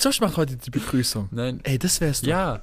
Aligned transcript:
Josh 0.00 0.20
macht 0.20 0.36
heute 0.36 0.56
die 0.56 0.70
Begrüßung. 0.70 1.28
Nein. 1.32 1.60
Ey, 1.64 1.78
das 1.78 2.00
wär's 2.00 2.20
doch. 2.20 2.28
Ja. 2.28 2.60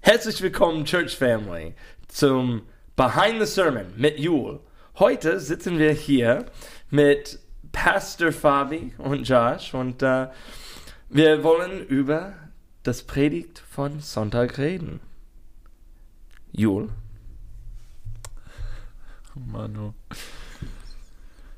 Herzlich 0.00 0.42
willkommen, 0.42 0.84
Church 0.84 1.16
Family, 1.16 1.74
zum 2.08 2.62
Behind 2.96 3.40
the 3.40 3.46
Sermon 3.46 3.86
mit 3.96 4.18
Jule. 4.18 4.60
Heute 4.98 5.40
sitzen 5.40 5.78
wir 5.78 5.92
hier 5.92 6.46
mit 6.90 7.38
Pastor 7.72 8.30
Fabi 8.30 8.92
und 8.98 9.26
Josh 9.26 9.72
und 9.72 10.02
äh, 10.02 10.28
wir 11.08 11.42
wollen 11.42 11.86
über 11.86 12.34
das 12.82 13.02
Predigt 13.02 13.60
von 13.70 14.00
Sonntag 14.00 14.58
reden. 14.58 15.00
Jule, 16.52 16.90
Oh 19.36 19.40
Mann, 19.40 19.76
oh. 19.76 19.94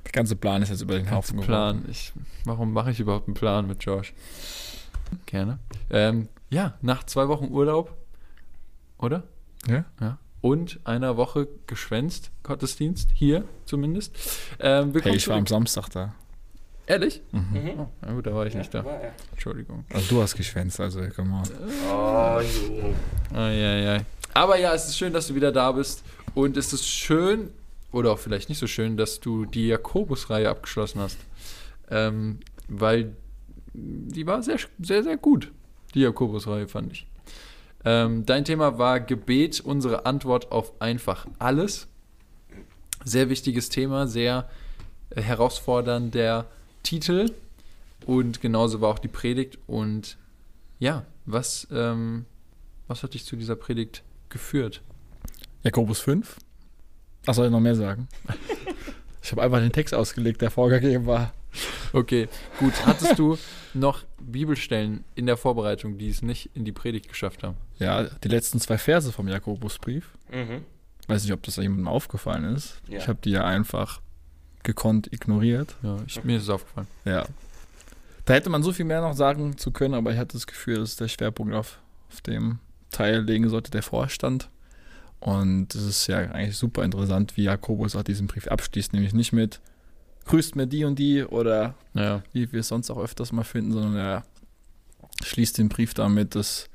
Der 0.04 0.12
ganze 0.12 0.36
Plan 0.36 0.62
ist 0.62 0.70
jetzt 0.70 0.80
über 0.80 0.94
den 0.94 1.10
Haufen 1.10 1.40
Plan. 1.40 1.84
Ich, 1.90 2.12
warum 2.44 2.72
mache 2.72 2.90
ich 2.90 3.00
überhaupt 3.00 3.28
einen 3.28 3.34
Plan 3.34 3.66
mit 3.66 3.84
Josh? 3.84 4.14
Gerne. 5.26 5.58
Ähm, 5.90 6.28
ja, 6.50 6.74
nach 6.82 7.04
zwei 7.04 7.28
Wochen 7.28 7.48
Urlaub, 7.50 7.96
oder? 8.98 9.24
Ja? 9.66 9.84
Ja. 10.00 10.18
Und 10.40 10.78
einer 10.84 11.16
Woche 11.16 11.48
geschwänzt, 11.66 12.30
Gottesdienst, 12.42 13.10
hier 13.14 13.44
zumindest. 13.64 14.14
Ähm, 14.60 14.92
Hey, 15.02 15.16
ich 15.16 15.26
war 15.28 15.36
am 15.36 15.46
zurück. 15.46 15.48
Samstag 15.66 15.88
da. 15.90 16.14
Ehrlich? 16.86 17.20
Mhm. 17.32 17.70
Oh, 17.78 17.88
na 18.00 18.12
gut, 18.12 18.26
da 18.26 18.34
war 18.34 18.46
ich 18.46 18.54
nicht 18.54 18.72
da. 18.72 18.84
Entschuldigung. 19.32 19.84
Also 19.92 20.08
du 20.14 20.22
hast 20.22 20.36
geschwänzt, 20.36 20.78
also 20.78 21.00
komm 21.16 21.30
mal. 21.30 21.42
Oh, 21.90 22.40
Jule. 22.40 22.94
Eieiei. 23.34 24.04
Aber 24.34 24.56
ja, 24.58 24.72
es 24.72 24.86
ist 24.86 24.96
schön, 24.96 25.12
dass 25.12 25.26
du 25.26 25.34
wieder 25.34 25.50
da 25.50 25.72
bist. 25.72 26.04
Und 26.34 26.56
es 26.56 26.72
ist 26.72 26.86
schön, 26.86 27.50
oder 27.90 28.12
auch 28.12 28.18
vielleicht 28.20 28.48
nicht 28.48 28.58
so 28.58 28.68
schön, 28.68 28.96
dass 28.96 29.18
du 29.18 29.46
die 29.46 29.66
Jakobus-Reihe 29.66 30.48
abgeschlossen 30.48 31.00
hast. 31.00 31.16
Ähm, 31.90 32.38
weil 32.68 33.16
die 33.76 34.26
war 34.26 34.42
sehr, 34.42 34.58
sehr, 34.78 35.02
sehr 35.02 35.16
gut. 35.16 35.52
Die 35.94 36.00
Jakobus-Reihe 36.00 36.68
fand 36.68 36.92
ich. 36.92 37.06
Ähm, 37.84 38.26
dein 38.26 38.44
Thema 38.44 38.78
war 38.78 39.00
Gebet, 39.00 39.60
unsere 39.60 40.06
Antwort 40.06 40.50
auf 40.50 40.80
einfach 40.80 41.26
alles. 41.38 41.86
Sehr 43.04 43.28
wichtiges 43.28 43.68
Thema, 43.68 44.06
sehr 44.06 44.48
äh, 45.10 45.20
herausfordernder 45.22 46.46
Titel. 46.82 47.30
Und 48.06 48.40
genauso 48.40 48.80
war 48.80 48.90
auch 48.90 48.98
die 48.98 49.08
Predigt. 49.08 49.58
Und 49.66 50.16
ja, 50.78 51.04
was, 51.26 51.68
ähm, 51.70 52.24
was 52.88 53.02
hat 53.02 53.14
dich 53.14 53.24
zu 53.24 53.36
dieser 53.36 53.56
Predigt 53.56 54.02
geführt? 54.28 54.82
Jakobus 55.62 56.00
5. 56.00 56.36
Ach, 57.26 57.34
soll 57.34 57.46
ich 57.46 57.52
noch 57.52 57.60
mehr 57.60 57.74
sagen? 57.74 58.08
ich 59.22 59.32
habe 59.32 59.42
einfach 59.42 59.58
den 59.58 59.72
Text 59.72 59.94
ausgelegt, 59.94 60.40
der 60.40 60.50
vorgegeben 60.50 61.06
war. 61.06 61.32
Okay, 61.92 62.28
gut. 62.58 62.72
Hattest 62.86 63.18
du 63.18 63.38
noch 63.74 64.04
Bibelstellen 64.20 65.04
in 65.14 65.26
der 65.26 65.36
Vorbereitung, 65.36 65.98
die 65.98 66.08
es 66.08 66.22
nicht 66.22 66.50
in 66.54 66.64
die 66.64 66.72
Predigt 66.72 67.08
geschafft 67.08 67.42
haben? 67.42 67.56
Ja, 67.78 68.04
die 68.04 68.28
letzten 68.28 68.60
zwei 68.60 68.78
Verse 68.78 69.12
vom 69.12 69.28
Jakobusbrief. 69.28 70.10
Mhm. 70.30 70.64
Weiß 71.06 71.22
nicht, 71.22 71.32
ob 71.32 71.42
das 71.42 71.56
jemandem 71.56 71.88
aufgefallen 71.88 72.44
ist. 72.56 72.80
Ja. 72.88 72.98
Ich 72.98 73.08
habe 73.08 73.18
die 73.22 73.30
ja 73.30 73.44
einfach 73.44 74.00
gekonnt 74.62 75.12
ignoriert. 75.12 75.76
Ja, 75.82 75.96
ich, 76.06 76.24
mir 76.24 76.38
ist 76.38 76.44
es 76.44 76.50
aufgefallen. 76.50 76.88
Ja. 77.04 77.26
Da 78.24 78.34
hätte 78.34 78.50
man 78.50 78.64
so 78.64 78.72
viel 78.72 78.84
mehr 78.84 79.00
noch 79.00 79.14
sagen 79.14 79.56
zu 79.56 79.70
können, 79.70 79.94
aber 79.94 80.12
ich 80.12 80.18
hatte 80.18 80.32
das 80.32 80.48
Gefühl, 80.48 80.78
dass 80.78 80.96
der 80.96 81.06
Schwerpunkt 81.06 81.54
auf, 81.54 81.78
auf 82.10 82.20
dem 82.22 82.58
Teil 82.90 83.20
legen 83.20 83.48
sollte, 83.48 83.70
der 83.70 83.84
Vorstand. 83.84 84.50
Und 85.20 85.74
es 85.74 85.82
ist 85.84 86.06
ja 86.08 86.18
eigentlich 86.18 86.56
super 86.56 86.82
interessant, 86.82 87.36
wie 87.36 87.44
Jakobus 87.44 87.94
auch 87.94 88.02
diesen 88.02 88.26
Brief 88.26 88.48
abschließt, 88.48 88.92
nämlich 88.92 89.14
nicht 89.14 89.32
mit 89.32 89.60
grüßt 90.26 90.56
mir 90.56 90.66
die 90.66 90.84
und 90.84 90.98
die 90.98 91.24
oder 91.24 91.74
Ja, 91.94 92.22
wie 92.32 92.52
wir 92.52 92.60
es 92.60 92.68
sonst 92.68 92.90
auch 92.90 92.98
öfters 92.98 93.32
mal 93.32 93.44
finden, 93.44 93.72
sondern 93.72 93.96
er 93.96 94.24
schließt 95.22 95.58
den 95.58 95.68
Brief 95.68 95.94
damit, 95.94 96.34
dass 96.34 96.68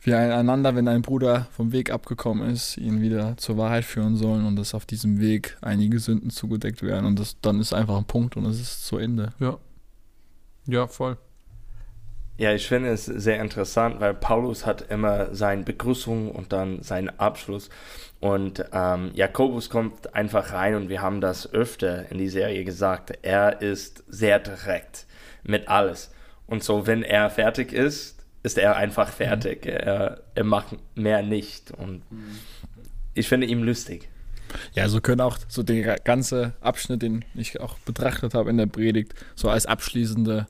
wir 0.00 0.18
einander, 0.18 0.76
wenn 0.76 0.86
ein 0.86 1.02
Bruder 1.02 1.48
vom 1.50 1.72
Weg 1.72 1.90
abgekommen 1.90 2.48
ist, 2.48 2.76
ihn 2.76 3.00
wieder 3.00 3.36
zur 3.36 3.56
Wahrheit 3.56 3.84
führen 3.84 4.16
sollen 4.16 4.46
und 4.46 4.56
dass 4.56 4.72
auf 4.72 4.86
diesem 4.86 5.20
Weg 5.20 5.56
einige 5.60 5.98
Sünden 5.98 6.30
zugedeckt 6.30 6.82
werden 6.82 7.06
und 7.06 7.18
das, 7.18 7.36
dann 7.40 7.60
ist 7.60 7.72
einfach 7.72 7.96
ein 7.96 8.04
Punkt 8.04 8.36
und 8.36 8.46
es 8.46 8.60
ist 8.60 8.86
zu 8.86 8.98
Ende. 8.98 9.32
ja. 9.40 9.58
Ja, 10.68 10.88
voll. 10.88 11.16
Ja, 12.38 12.52
ich 12.52 12.68
finde 12.68 12.90
es 12.90 13.06
sehr 13.06 13.40
interessant, 13.40 14.00
weil 14.00 14.12
Paulus 14.12 14.66
hat 14.66 14.90
immer 14.90 15.34
seine 15.34 15.62
Begrüßung 15.62 16.30
und 16.30 16.52
dann 16.52 16.82
seinen 16.82 17.08
Abschluss. 17.18 17.70
Und 18.20 18.64
ähm, 18.72 19.10
Jakobus 19.14 19.70
kommt 19.70 20.14
einfach 20.14 20.52
rein 20.52 20.74
und 20.74 20.88
wir 20.90 21.00
haben 21.00 21.22
das 21.22 21.52
öfter 21.52 22.10
in 22.10 22.18
die 22.18 22.28
Serie 22.28 22.64
gesagt. 22.64 23.18
Er 23.22 23.62
ist 23.62 24.04
sehr 24.08 24.38
direkt 24.38 25.06
mit 25.44 25.68
alles. 25.68 26.10
Und 26.46 26.62
so, 26.62 26.86
wenn 26.86 27.02
er 27.02 27.30
fertig 27.30 27.72
ist, 27.72 28.22
ist 28.42 28.58
er 28.58 28.76
einfach 28.76 29.08
fertig. 29.08 29.66
Er, 29.66 30.20
er 30.34 30.44
macht 30.44 30.76
mehr 30.94 31.22
nicht. 31.22 31.70
Und 31.70 32.02
ich 33.14 33.28
finde 33.28 33.46
ihn 33.46 33.62
lustig. 33.62 34.08
Ja, 34.74 34.88
so 34.88 35.00
können 35.00 35.22
auch 35.22 35.38
so 35.48 35.62
der 35.62 35.96
ganze 35.96 36.52
Abschnitt, 36.60 37.02
den 37.02 37.24
ich 37.34 37.60
auch 37.60 37.78
betrachtet 37.78 38.34
habe 38.34 38.50
in 38.50 38.58
der 38.58 38.66
Predigt, 38.66 39.14
so 39.34 39.48
als 39.48 39.66
abschließende 39.66 40.46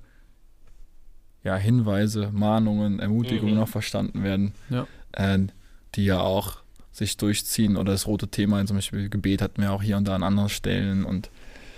ja, 1.46 1.56
Hinweise, 1.56 2.30
Mahnungen, 2.32 2.98
Ermutigungen 3.00 3.54
Mhm. 3.54 3.60
noch 3.60 3.68
verstanden 3.68 4.22
werden, 4.24 4.52
Ja. 4.68 4.86
äh, 5.12 5.38
die 5.94 6.04
ja 6.04 6.20
auch 6.20 6.58
sich 6.92 7.16
durchziehen. 7.16 7.76
Oder 7.76 7.92
das 7.92 8.06
rote 8.06 8.28
Thema, 8.28 8.64
zum 8.66 8.76
Beispiel 8.76 9.08
Gebet 9.08 9.40
hatten 9.42 9.62
wir 9.62 9.72
auch 9.72 9.82
hier 9.82 9.96
und 9.96 10.06
da 10.08 10.14
an 10.14 10.22
anderen 10.22 10.48
Stellen 10.48 11.04
und 11.04 11.30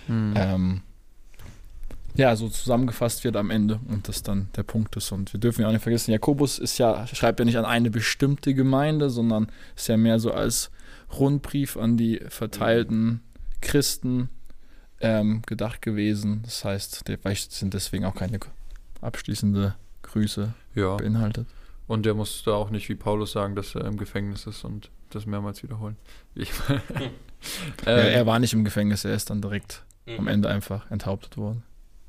Hm. 0.07 0.33
ähm, 0.37 0.81
ja, 2.15 2.35
so 2.35 2.49
zusammengefasst 2.49 3.23
wird 3.25 3.37
am 3.37 3.51
Ende 3.51 3.79
und 3.89 4.09
das 4.09 4.23
dann 4.23 4.49
der 4.57 4.63
Punkt 4.65 4.97
ist. 4.97 5.13
Und 5.13 5.33
wir 5.33 5.39
dürfen 5.41 5.61
ja 5.63 5.69
auch 5.69 5.73
nicht 5.73 5.83
vergessen, 5.83 6.11
Jakobus 6.13 6.59
ist 6.59 6.79
ja, 6.79 7.07
schreibt 7.07 7.39
ja 7.39 7.45
nicht 7.45 7.57
an 7.59 7.65
eine 7.67 7.91
bestimmte 7.91 8.55
Gemeinde, 8.55 9.11
sondern 9.11 9.49
ist 9.77 9.87
ja 9.89 9.97
mehr 9.97 10.19
so 10.19 10.33
als 10.33 10.71
Rundbrief 11.19 11.77
an 11.77 11.97
die 11.97 12.21
verteilten 12.29 13.21
Christen 13.61 14.31
ähm, 15.01 15.43
gedacht 15.47 15.81
gewesen. 15.83 16.41
Das 16.45 16.65
heißt, 16.65 17.05
vielleicht 17.07 17.53
sind 17.53 17.75
deswegen 17.75 18.05
auch 18.05 18.15
keine 18.17 18.41
abschließende 19.01 19.75
Grüße 20.03 20.53
ja. 20.75 20.97
beinhaltet. 20.97 21.47
Und 21.87 22.05
der 22.05 22.15
musste 22.15 22.55
auch 22.55 22.71
nicht 22.71 22.89
wie 22.89 22.95
Paulus 22.95 23.33
sagen, 23.33 23.55
dass 23.55 23.75
er 23.75 23.85
im 23.85 23.97
Gefängnis 23.97 24.47
ist 24.47 24.65
und 24.65 24.91
das 25.11 25.27
mehrmals 25.27 25.63
wiederholen. 25.63 25.97
Ich, 26.35 26.51
er, 27.85 27.97
äh, 27.97 28.15
er 28.15 28.27
war 28.27 28.39
nicht 28.39 28.53
im 28.53 28.65
Gefängnis, 28.65 29.05
er 29.05 29.15
ist 29.15 29.31
dann 29.31 29.41
direkt 29.41 29.85
am 30.07 30.25
Mhm. 30.25 30.29
Ende 30.29 30.49
einfach 30.49 30.91
enthauptet 30.91 31.37
worden. 31.37 31.63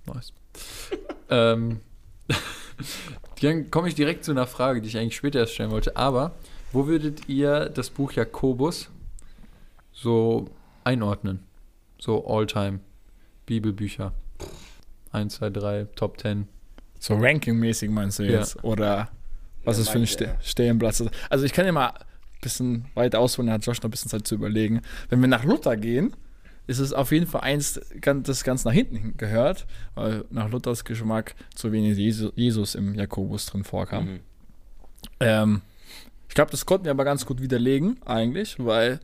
Nice. 0.06 0.34
ähm, 1.30 1.80
dann 3.42 3.72
komme 3.72 3.88
ich 3.88 3.96
direkt 3.96 4.24
zu 4.24 4.32
einer 4.32 4.48
Frage, 4.48 4.82
die 4.82 4.88
ich 4.88 4.98
eigentlich 4.98 5.16
später 5.16 5.40
erst 5.40 5.54
stellen 5.54 5.72
wollte. 5.72 5.96
Aber 5.98 6.34
wo 6.72 6.88
würdet 6.88 7.28
ihr 7.28 7.70
das 7.70 7.90
Buch 7.90 8.12
Jakobus 8.12 8.90
so 9.92 10.50
einordnen? 10.84 11.44
So 11.98 12.26
All-Time 12.28 12.80
Bibelbücher. 13.46 14.14
1, 15.12 15.36
2, 15.36 15.50
3, 15.50 15.88
Top 15.96 16.20
10. 16.20 16.48
So 17.00 17.16
rankingmäßig 17.16 17.90
meinst 17.90 18.20
du 18.20 18.24
Ja. 18.24 18.40
jetzt? 18.40 18.64
Oder 18.64 19.10
was 19.64 19.78
Ja, 19.78 19.84
ist 19.84 19.90
für 19.90 20.00
ein 20.00 20.08
Ste 20.08 20.26
er. 20.28 20.38
Stehenplatz? 20.42 21.04
Also 21.30 21.46
ich 21.46 21.54
kann 21.54 21.66
ja 21.66 21.72
mal 21.72 21.88
ein 21.88 21.96
bisschen 22.42 22.86
weit 22.94 23.16
ausholen, 23.16 23.48
da 23.48 23.54
hat 23.54 23.66
Josh 23.66 23.80
noch 23.80 23.86
ein 23.88 23.92
bisschen 23.92 24.10
Zeit 24.10 24.28
zu 24.28 24.36
überlegen. 24.36 24.82
Wenn 25.10 25.22
wir 25.22 25.28
nach 25.28 25.44
Luther 25.44 25.76
gehen, 25.78 26.14
ist 26.68 26.80
es 26.80 26.94
auf 26.94 27.12
jeden 27.12 27.26
Fall 27.26 27.42
eins, 27.42 27.80
das 28.24 28.44
ganz 28.44 28.64
nach 28.64 28.72
hinten 28.74 28.96
hin- 28.98 29.14
gehört, 29.18 29.66
weil 29.96 30.26
nach 30.30 30.50
Luthers 30.50 30.84
Geschmack 30.86 31.34
zu 31.56 31.72
wenig 31.72 31.98
Jesu- 31.98 32.32
Jesus 32.36 32.76
im 32.76 32.94
Jakobus 32.94 33.48
drin 33.48 33.64
vorkam. 33.64 34.06
Mhm. 34.06 34.20
Ähm, 35.20 35.62
ich 36.28 36.36
glaube, 36.36 36.52
das 36.52 36.66
konnten 36.66 36.86
wir 36.86 36.92
aber 36.92 37.06
ganz 37.06 37.26
gut 37.26 37.42
widerlegen, 37.42 37.98
eigentlich, 38.06 38.58
weil 38.60 39.00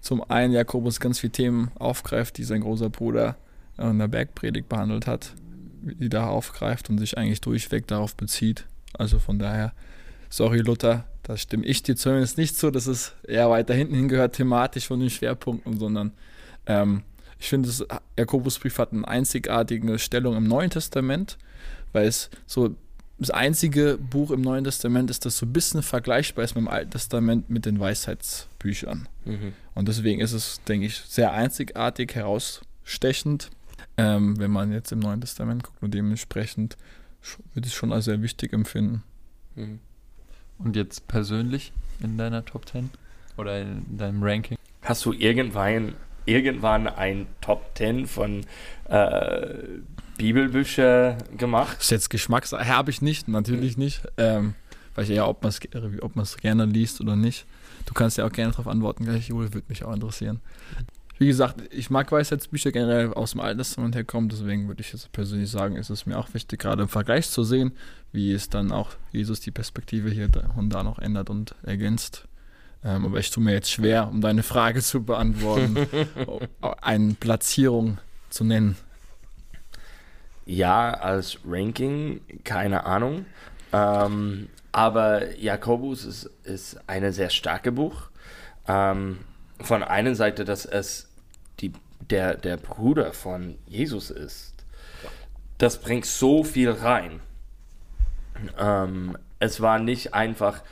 zum 0.00 0.22
einen 0.30 0.52
Jakobus 0.52 1.00
ganz 1.00 1.18
viele 1.18 1.32
Themen 1.32 1.72
aufgreift, 1.76 2.38
die 2.38 2.44
sein 2.44 2.60
großer 2.60 2.88
Bruder 2.90 3.36
in 3.78 3.98
der 3.98 4.06
Bergpredigt 4.08 4.68
behandelt 4.68 5.06
hat, 5.08 5.34
die 5.94 6.08
da 6.08 6.28
aufgreift 6.28 6.90
und 6.90 6.98
sich 6.98 7.16
eigentlich 7.16 7.40
durchweg 7.40 7.86
darauf 7.86 8.14
bezieht. 8.14 8.64
Also 8.92 9.18
von 9.18 9.38
daher, 9.38 9.72
sorry 10.30 10.58
Luther, 10.58 11.04
da 11.22 11.36
stimme 11.36 11.64
ich 11.64 11.82
dir 11.82 11.96
zumindest 11.96 12.38
nicht 12.38 12.56
zu, 12.56 12.70
dass 12.70 12.86
es 12.86 13.12
eher 13.26 13.50
weiter 13.50 13.74
hinten 13.74 13.94
hingehört, 13.94 14.34
thematisch 14.34 14.86
von 14.86 15.00
den 15.00 15.10
Schwerpunkten, 15.10 15.78
sondern 15.78 16.12
ähm, 16.66 17.02
ich 17.38 17.48
finde, 17.48 17.68
das 17.68 17.84
Jakobusbrief 18.16 18.78
hat 18.78 18.92
eine 18.92 19.06
einzigartige 19.06 19.98
Stellung 19.98 20.36
im 20.36 20.44
Neuen 20.44 20.70
Testament, 20.70 21.36
weil 21.92 22.06
es 22.06 22.30
so 22.46 22.74
das 23.18 23.30
einzige 23.30 23.98
Buch 23.98 24.30
im 24.30 24.42
Neuen 24.42 24.64
Testament 24.64 25.10
ist, 25.10 25.24
das 25.24 25.38
so 25.38 25.46
ein 25.46 25.52
bisschen 25.52 25.82
vergleichbar 25.82 26.44
ist 26.44 26.54
mit 26.54 26.64
dem 26.64 26.68
Alten 26.68 26.90
Testament 26.90 27.48
mit 27.48 27.64
den 27.64 27.80
Weisheitsbüchern. 27.80 29.08
Mhm. 29.24 29.52
Und 29.74 29.88
deswegen 29.88 30.20
ist 30.20 30.32
es, 30.32 30.60
denke 30.68 30.86
ich, 30.86 30.96
sehr 30.96 31.32
einzigartig, 31.32 32.14
herausstechend, 32.14 33.50
ähm, 33.96 34.38
wenn 34.38 34.50
man 34.50 34.72
jetzt 34.72 34.92
im 34.92 35.00
Neuen 35.00 35.20
Testament 35.20 35.64
guckt 35.64 35.82
und 35.82 35.94
dementsprechend 35.94 36.76
würde 37.54 37.66
ich 37.66 37.72
es 37.72 37.74
schon 37.74 37.92
als 37.92 38.04
sehr 38.04 38.22
wichtig 38.22 38.52
empfinden. 38.52 39.02
Mhm. 39.54 39.80
Und 40.58 40.76
jetzt 40.76 41.08
persönlich 41.08 41.72
in 42.00 42.16
deiner 42.16 42.44
Top 42.44 42.68
10? 42.68 42.90
Oder 43.36 43.60
in 43.60 43.98
deinem 43.98 44.22
Ranking? 44.22 44.56
Hast 44.82 45.04
du 45.04 45.12
irgendwann 45.12 45.94
irgendwann 46.26 46.88
ein 46.88 47.26
Top 47.40 47.70
10 47.76 48.06
von 48.06 48.44
äh, 48.88 49.54
Bibelbücher 50.18 51.18
gemacht? 51.36 51.76
Das 51.78 51.84
ist 51.84 51.90
jetzt 51.90 52.10
Geschmackssache. 52.10 52.66
Habe 52.66 52.90
ich 52.90 53.00
nicht, 53.00 53.28
natürlich 53.28 53.76
nicht. 53.76 54.02
Ähm, 54.16 54.54
weil 54.94 55.04
ich 55.04 55.10
eher, 55.10 55.28
ob 55.28 55.42
man 55.42 55.50
es 55.50 55.60
ob 56.00 56.16
man's 56.16 56.36
gerne 56.36 56.64
liest 56.64 57.00
oder 57.00 57.16
nicht. 57.16 57.46
Du 57.84 57.94
kannst 57.94 58.18
ja 58.18 58.26
auch 58.26 58.32
gerne 58.32 58.50
darauf 58.50 58.66
antworten, 58.66 59.04
gleich, 59.04 59.28
Jule, 59.28 59.52
würde 59.54 59.66
mich 59.68 59.84
auch 59.84 59.92
interessieren. 59.92 60.40
Wie 61.18 61.26
gesagt, 61.26 61.62
ich 61.72 61.88
mag 61.88 62.12
Weisheitsbücher 62.12 62.72
generell 62.72 63.14
aus 63.14 63.32
dem 63.32 63.40
Alten 63.40 63.58
Testament 63.58 63.94
herkommen, 63.96 64.28
deswegen 64.28 64.68
würde 64.68 64.82
ich 64.82 64.92
jetzt 64.92 65.12
persönlich 65.12 65.50
sagen, 65.50 65.76
ist 65.76 65.88
es 65.88 66.04
mir 66.04 66.18
auch 66.18 66.34
wichtig, 66.34 66.60
gerade 66.60 66.82
im 66.82 66.88
Vergleich 66.88 67.30
zu 67.30 67.42
sehen, 67.42 67.72
wie 68.12 68.32
es 68.32 68.50
dann 68.50 68.70
auch 68.70 68.90
Jesus 69.12 69.40
die 69.40 69.50
Perspektive 69.50 70.10
hier 70.10 70.28
und 70.56 70.70
da 70.70 70.82
noch 70.82 70.98
ändert 70.98 71.30
und 71.30 71.54
ergänzt. 71.62 72.28
Ähm, 72.84 73.06
aber 73.06 73.18
ich 73.18 73.30
tue 73.30 73.42
mir 73.42 73.52
jetzt 73.52 73.70
schwer, 73.70 74.08
um 74.08 74.20
deine 74.20 74.42
Frage 74.42 74.82
zu 74.82 75.02
beantworten, 75.02 75.86
eine 76.82 77.14
Platzierung 77.14 77.98
zu 78.28 78.44
nennen. 78.44 78.76
Ja, 80.44 80.92
als 80.92 81.38
Ranking, 81.46 82.20
keine 82.44 82.84
Ahnung. 82.84 83.24
Ähm, 83.72 84.48
aber 84.70 85.34
Jakobus 85.36 86.04
ist, 86.04 86.30
ist 86.44 86.78
eine 86.86 87.12
sehr 87.12 87.30
starke 87.30 87.72
Buch. 87.72 88.10
Ähm, 88.68 89.18
von 89.60 89.82
einer 89.82 90.14
Seite, 90.14 90.44
dass 90.44 90.66
es 90.66 91.08
die, 91.60 91.72
der, 92.10 92.36
der 92.36 92.56
Bruder 92.56 93.12
von 93.12 93.58
Jesus 93.66 94.10
ist. 94.10 94.54
Das 95.58 95.80
bringt 95.80 96.06
so 96.06 96.44
viel 96.44 96.70
rein. 96.70 97.20
Ähm, 98.58 99.16
es 99.38 99.60
war 99.60 99.78
nicht 99.78 100.14
einfach, 100.14 100.62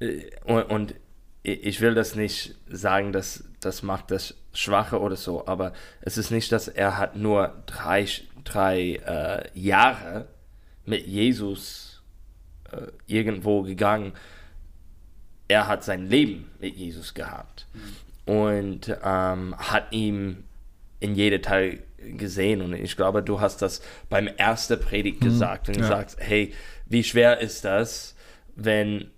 äh, 0.00 0.30
und, 0.44 0.62
und, 0.64 0.94
ich 1.44 1.80
will 1.80 1.94
das 1.94 2.14
nicht 2.14 2.54
sagen, 2.68 3.12
dass 3.12 3.42
das 3.58 3.82
macht 3.82 4.12
das 4.12 4.36
Schwache 4.52 5.00
oder 5.00 5.16
so, 5.16 5.46
aber 5.48 5.72
es 6.00 6.16
ist 6.16 6.30
nicht, 6.30 6.52
dass 6.52 6.68
er 6.68 6.98
hat 6.98 7.16
nur 7.16 7.62
drei, 7.66 8.06
drei 8.44 9.00
äh, 9.04 9.58
Jahre 9.58 10.28
mit 10.84 11.06
Jesus 11.06 12.02
äh, 12.70 12.86
irgendwo 13.06 13.62
gegangen. 13.62 14.12
Er 15.48 15.68
hat 15.68 15.84
sein 15.84 16.08
Leben 16.08 16.50
mit 16.60 16.76
Jesus 16.76 17.14
gehabt. 17.14 17.66
Mhm 17.74 18.12
und 18.24 18.96
ähm, 19.02 19.54
hat 19.58 19.92
ihn 19.92 20.44
in 21.00 21.14
jedem 21.14 21.42
Teil 21.42 21.82
gesehen. 21.98 22.62
Und 22.62 22.74
ich 22.74 22.96
glaube, 22.96 23.22
du 23.22 23.40
hast 23.40 23.62
das 23.62 23.82
beim 24.08 24.26
ersten 24.26 24.78
Predigt 24.78 25.20
mhm. 25.20 25.26
gesagt. 25.26 25.68
Und 25.68 25.76
du 25.76 25.80
ja. 25.80 25.88
sagst, 25.88 26.18
hey, 26.20 26.52
wie 26.86 27.04
schwer 27.04 27.40
ist 27.40 27.64
das, 27.64 28.14
wenn 28.54 29.10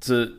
zu 0.00 0.32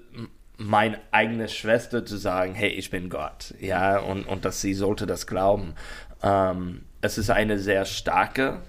meine 0.57 0.99
eigene 1.11 1.47
Schwester 1.47 2.05
zu 2.05 2.17
sagen, 2.17 2.53
hey, 2.53 2.69
ich 2.69 2.91
bin 2.91 3.09
Gott, 3.09 3.55
ja, 3.59 3.97
und, 3.97 4.27
und 4.27 4.45
dass 4.45 4.61
sie 4.61 4.75
sollte 4.75 5.07
das 5.07 5.25
glauben. 5.25 5.73
Ähm, 6.21 6.83
es 7.01 7.17
ist 7.17 7.31
eine 7.31 7.57
sehr 7.57 7.85
starke 7.85 8.61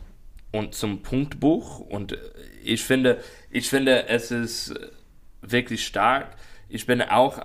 und 0.52 0.74
zum 0.74 1.02
Punktbuch 1.02 1.80
und 1.80 2.16
ich 2.64 2.82
finde, 2.82 3.18
ich 3.50 3.68
finde, 3.68 4.08
es 4.08 4.30
ist 4.30 4.74
wirklich 5.42 5.84
stark. 5.84 6.34
Ich 6.72 6.86
bin 6.86 7.02
auch, 7.02 7.44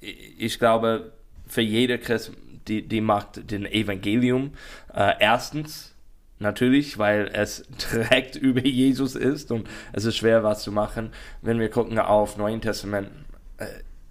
ich 0.00 0.58
glaube, 0.58 1.12
für 1.46 1.60
jede 1.60 1.98
Christ, 1.98 2.32
die, 2.66 2.86
die 2.86 3.00
macht 3.00 3.50
den 3.50 3.64
Evangelium 3.64 4.52
äh, 4.92 5.14
erstens 5.20 5.94
natürlich, 6.40 6.98
weil 6.98 7.30
es 7.32 7.64
direkt 7.92 8.34
über 8.48 8.64
Jesus 8.64 9.14
ist 9.14 9.52
und 9.52 9.68
es 9.92 10.04
ist 10.04 10.16
schwer 10.16 10.42
was 10.42 10.62
zu 10.62 10.72
machen. 10.72 11.12
Wenn 11.40 11.60
wir 11.60 11.70
gucken 11.70 12.00
auf 12.00 12.36
Neuen 12.36 12.60
Testament, 12.60 13.10
äh, 13.58 13.66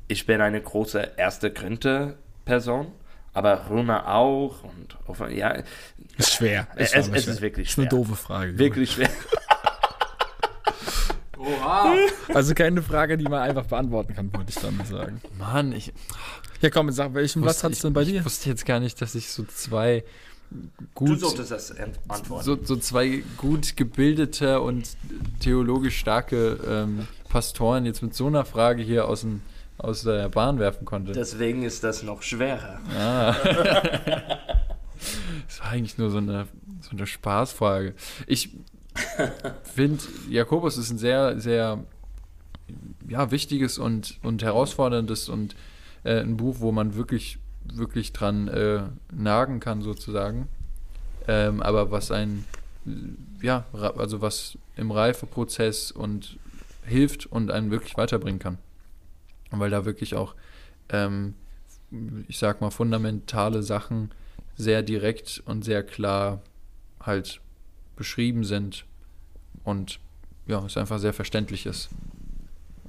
ich 0.08 0.26
bin 0.26 0.40
eine 0.40 0.62
große 0.62 1.12
erste 1.18 1.52
Korinther-Person, 1.52 2.88
aber 3.34 3.70
Römer 3.70 4.08
auch 4.08 4.64
und 4.64 4.98
ja. 5.36 5.62
Ist 6.18 6.36
schwer. 6.36 6.68
Ist 6.78 6.96
es, 6.96 7.10
es 7.10 7.28
ist 7.28 7.42
wirklich 7.42 7.70
schwer. 7.70 7.84
Ist 7.86 7.92
eine 7.92 8.02
doofe 8.02 8.16
Frage. 8.16 8.58
Wirklich 8.58 8.92
schwer. 8.92 9.10
Oha. 11.38 11.95
Also 12.34 12.54
keine 12.54 12.81
Frage, 12.81 13.18
die 13.18 13.25
man 13.25 13.42
einfach 13.42 13.66
beantworten 13.66 14.16
kann, 14.16 14.34
wollte 14.34 14.50
ich 14.50 14.56
damit 14.56 14.88
sagen. 14.88 15.22
Mann, 15.38 15.72
ich. 15.72 15.94
Ja, 16.62 16.69
komm, 16.69 16.92
sag, 16.92 17.13
welchen 17.13 17.42
Platz 17.42 17.63
hat 17.63 17.74
es 17.74 17.81
denn 17.81 17.94
bei 17.94 18.04
dir? 18.04 18.19
Ich 18.19 18.25
wusste 18.25 18.50
jetzt 18.50 18.66
gar 18.66 18.80
nicht, 18.80 19.00
dass 19.01 19.16
ich 19.16 19.30
so 19.30 19.44
zwei 19.44 20.04
gut. 20.95 21.10
Du 21.10 21.16
solltest 21.16 21.51
das 21.51 21.72
antworten. 22.10 22.44
So, 22.44 22.57
so 22.62 22.75
zwei 22.78 23.24
gut 23.38 23.75
gebildete 23.78 24.62
und 24.62 24.89
theologisch 25.39 25.98
starke 25.98 26.60
ähm, 26.68 27.07
Pastoren 27.30 27.86
jetzt 27.86 28.01
mit 28.01 28.16
so 28.16 28.28
einer 28.28 28.45
Frage 28.45 28.81
hier 28.81 29.07
aus, 29.07 29.22
dem, 29.22 29.42
aus 29.78 30.04
der 30.04 30.30
Bahn 30.30 30.60
werfen 30.60 30.86
konnte. 30.86 31.12
Deswegen 31.12 31.63
ist 31.63 31.84
das 31.84 32.04
noch 32.04 32.22
schwerer. 32.22 32.80
Ah. 32.98 33.34
das 35.48 35.60
war 35.60 35.69
eigentlich 35.69 35.98
nur 35.98 36.10
so 36.10 36.18
eine, 36.18 36.48
so 36.81 36.92
eine 36.92 37.06
Spaßfrage. 37.06 37.94
Ich 38.25 38.51
finde, 39.64 40.04
Jakobus 40.30 40.78
ist 40.78 40.92
ein 40.92 40.98
sehr, 40.98 41.40
sehr 41.40 41.84
ja, 43.08 43.32
wichtiges 43.32 43.78
und, 43.78 44.20
und 44.24 44.44
herausforderndes 44.44 45.30
und 45.30 45.56
äh, 46.04 46.20
ein 46.20 46.38
Buch, 46.38 46.58
wo 46.60 46.72
man 46.72 46.96
wirklich, 46.96 47.40
wirklich 47.64 48.14
dran 48.14 48.48
äh, 48.48 48.84
nagen 49.14 49.60
kann, 49.60 49.82
sozusagen. 49.82 50.48
Ähm, 51.28 51.62
aber 51.62 51.92
was 51.92 52.12
ein, 52.12 52.46
ja, 53.42 53.66
also 53.74 54.22
was 54.22 54.58
im 54.76 54.92
Reifeprozess 54.92 55.92
und 55.92 56.38
hilft 56.84 57.26
und 57.26 57.52
einen 57.52 57.72
wirklich 57.72 57.98
weiterbringen 57.98 58.40
kann. 58.40 58.58
Weil 59.52 59.70
da 59.70 59.86
wirklich 59.86 60.16
auch, 60.16 60.36
ähm, 60.90 61.34
ich 62.28 62.38
sag 62.38 62.62
mal, 62.62 62.72
fundamentale 62.72 63.64
Sachen 63.64 64.12
sehr 64.56 64.84
direkt 64.84 65.42
und 65.46 65.64
sehr 65.64 65.84
klar 65.84 66.42
halt 67.00 67.40
beschrieben 67.98 68.44
sind 68.44 68.86
und 69.64 70.00
ja, 70.48 70.66
es 70.66 70.78
einfach 70.78 71.00
sehr 71.00 71.14
verständlich 71.14 71.66
ist. 71.66 71.90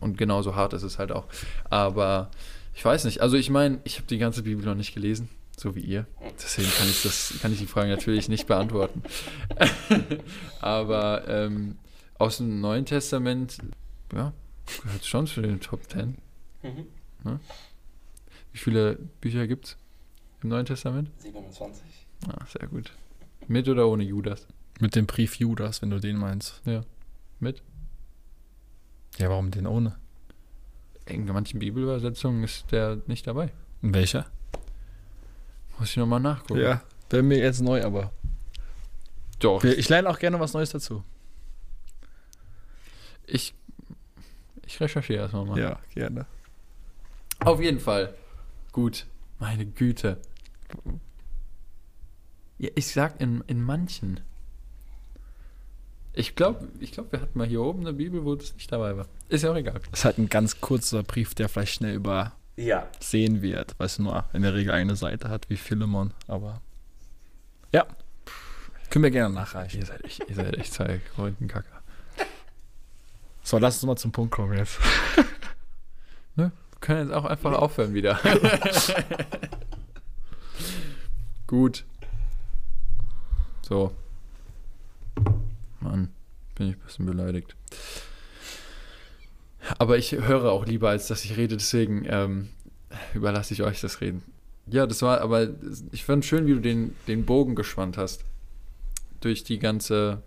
Und 0.00 0.16
genauso 0.16 0.54
hart 0.54 0.72
ist 0.74 0.84
es 0.84 0.98
halt 0.98 1.10
auch. 1.10 1.26
Aber 1.68 2.30
ich 2.74 2.84
weiß 2.84 3.04
nicht. 3.04 3.20
Also 3.20 3.36
ich 3.36 3.50
meine, 3.50 3.80
ich 3.82 3.96
habe 3.96 4.06
die 4.06 4.18
ganze 4.18 4.44
Bibel 4.44 4.64
noch 4.64 4.76
nicht 4.76 4.94
gelesen, 4.94 5.28
so 5.56 5.74
wie 5.74 5.80
ihr. 5.80 6.06
Deswegen 6.40 6.70
kann 6.70 6.88
ich 6.88 7.02
das, 7.02 7.34
kann 7.42 7.52
ich 7.52 7.58
die 7.58 7.66
Frage 7.66 7.88
natürlich 7.88 8.28
nicht 8.28 8.46
beantworten. 8.46 9.02
Aber 10.60 11.26
ähm, 11.26 11.76
aus 12.18 12.36
dem 12.36 12.60
Neuen 12.60 12.86
Testament, 12.86 13.58
ja, 14.14 14.32
gehört 14.82 15.04
schon 15.04 15.26
zu 15.26 15.42
den 15.42 15.60
Top 15.60 15.88
Ten. 15.88 16.18
Mhm. 16.62 16.86
Ne? 17.24 17.40
Wie 18.52 18.58
viele 18.58 18.98
Bücher 19.20 19.46
gibt 19.48 19.66
es 19.66 19.76
im 20.42 20.50
Neuen 20.50 20.66
Testament? 20.66 21.10
27. 21.18 21.82
Ah, 22.28 22.44
sehr 22.46 22.68
gut. 22.68 22.92
Mit 23.48 23.68
oder 23.68 23.88
ohne 23.88 24.04
Judas? 24.04 24.46
Mit 24.78 24.94
dem 24.94 25.06
Brief 25.06 25.36
Judas, 25.36 25.82
wenn 25.82 25.90
du 25.90 25.98
den 25.98 26.16
meinst. 26.16 26.62
Ja. 26.64 26.82
Mit? 27.40 27.62
Ja, 29.18 29.28
warum 29.28 29.50
den 29.50 29.66
ohne? 29.66 29.96
In 31.06 31.24
manchen 31.26 31.58
Bibelübersetzungen 31.58 32.44
ist 32.44 32.70
der 32.70 32.98
nicht 33.06 33.26
dabei. 33.26 33.52
In 33.82 33.94
welcher? 33.94 34.26
Muss 35.78 35.90
ich 35.90 35.96
nochmal 35.96 36.20
nachgucken. 36.20 36.60
Ja, 36.60 36.82
wäre 37.10 37.22
mir 37.22 37.38
jetzt 37.38 37.60
neu, 37.60 37.82
aber. 37.82 38.12
Doch. 39.38 39.62
Ich 39.64 39.88
lerne 39.88 40.10
auch 40.10 40.18
gerne 40.18 40.38
was 40.38 40.52
Neues 40.52 40.70
dazu. 40.70 41.02
Ich, 43.26 43.54
ich 44.66 44.80
recherchiere 44.80 45.22
erstmal 45.22 45.44
mal. 45.44 45.58
Ja, 45.58 45.78
gerne. 45.94 46.26
Auf 47.40 47.60
jeden 47.60 47.78
Fall. 47.80 48.14
Gut. 48.72 49.06
Meine 49.38 49.66
Güte. 49.66 50.20
Ja, 52.58 52.70
ich 52.74 52.88
sag 52.88 53.20
in, 53.20 53.42
in 53.46 53.62
manchen. 53.62 54.20
Ich 56.18 56.34
glaube, 56.34 56.66
ich 56.80 56.90
glaub, 56.90 57.12
wir 57.12 57.20
hatten 57.20 57.38
mal 57.38 57.46
hier 57.46 57.62
oben 57.62 57.82
eine 57.82 57.92
Bibel, 57.92 58.24
wo 58.24 58.34
das 58.34 58.52
nicht 58.54 58.72
dabei 58.72 58.96
war. 58.96 59.06
Ist 59.28 59.44
ja 59.44 59.52
auch 59.52 59.54
egal. 59.54 59.80
Das 59.90 60.00
ist 60.00 60.04
halt 60.04 60.18
ein 60.18 60.28
ganz 60.28 60.60
kurzer 60.60 61.04
Brief, 61.04 61.36
der 61.36 61.48
vielleicht 61.48 61.74
schnell 61.74 61.94
übersehen 61.94 63.36
ja. 63.36 63.42
wird, 63.42 63.76
weil 63.78 63.86
es 63.86 64.00
nur 64.00 64.24
in 64.32 64.42
der 64.42 64.52
Regel 64.52 64.72
eine 64.72 64.96
Seite 64.96 65.28
hat, 65.28 65.48
wie 65.48 65.56
Philemon. 65.56 66.12
Aber 66.26 66.60
ja, 67.72 67.86
können 68.90 69.04
wir 69.04 69.12
gerne 69.12 69.32
nachreichen. 69.32 69.78
Ihr 69.78 69.86
seid 69.86 70.04
echt, 70.04 70.28
ihr 70.28 70.34
seid 70.34 70.58
echt 70.58 70.74
zwei 70.74 71.00
Kacker. 71.46 71.82
So, 73.44 73.58
lass 73.58 73.76
uns 73.76 73.84
mal 73.84 73.94
zum 73.94 74.10
Punkt 74.10 74.34
kommen 74.34 74.58
jetzt. 74.58 74.80
ne? 76.34 76.50
Wir 76.72 76.80
können 76.80 77.06
jetzt 77.06 77.16
auch 77.16 77.26
einfach 77.26 77.52
aufhören 77.52 77.94
wieder. 77.94 78.18
Gut. 81.46 81.84
So. 83.62 83.94
Bin 86.58 86.68
ich 86.68 86.76
ein 86.76 86.80
bisschen 86.80 87.06
beleidigt. 87.06 87.56
Aber 89.78 89.96
ich 89.96 90.12
höre 90.12 90.50
auch 90.50 90.66
lieber, 90.66 90.90
als 90.90 91.08
dass 91.08 91.24
ich 91.24 91.36
rede, 91.36 91.56
deswegen 91.56 92.04
ähm, 92.08 92.48
überlasse 93.14 93.54
ich 93.54 93.62
euch 93.62 93.80
das 93.80 94.00
Reden. 94.00 94.22
Ja, 94.66 94.86
das 94.86 95.02
war, 95.02 95.20
aber 95.20 95.48
ich 95.92 96.04
fand 96.04 96.24
schön, 96.24 96.46
wie 96.46 96.54
du 96.54 96.60
den, 96.60 96.94
den 97.06 97.24
Bogen 97.24 97.54
gespannt 97.54 97.96
hast. 97.96 98.24
Durch 99.20 99.44
die 99.44 99.58
ganze, 99.58 100.22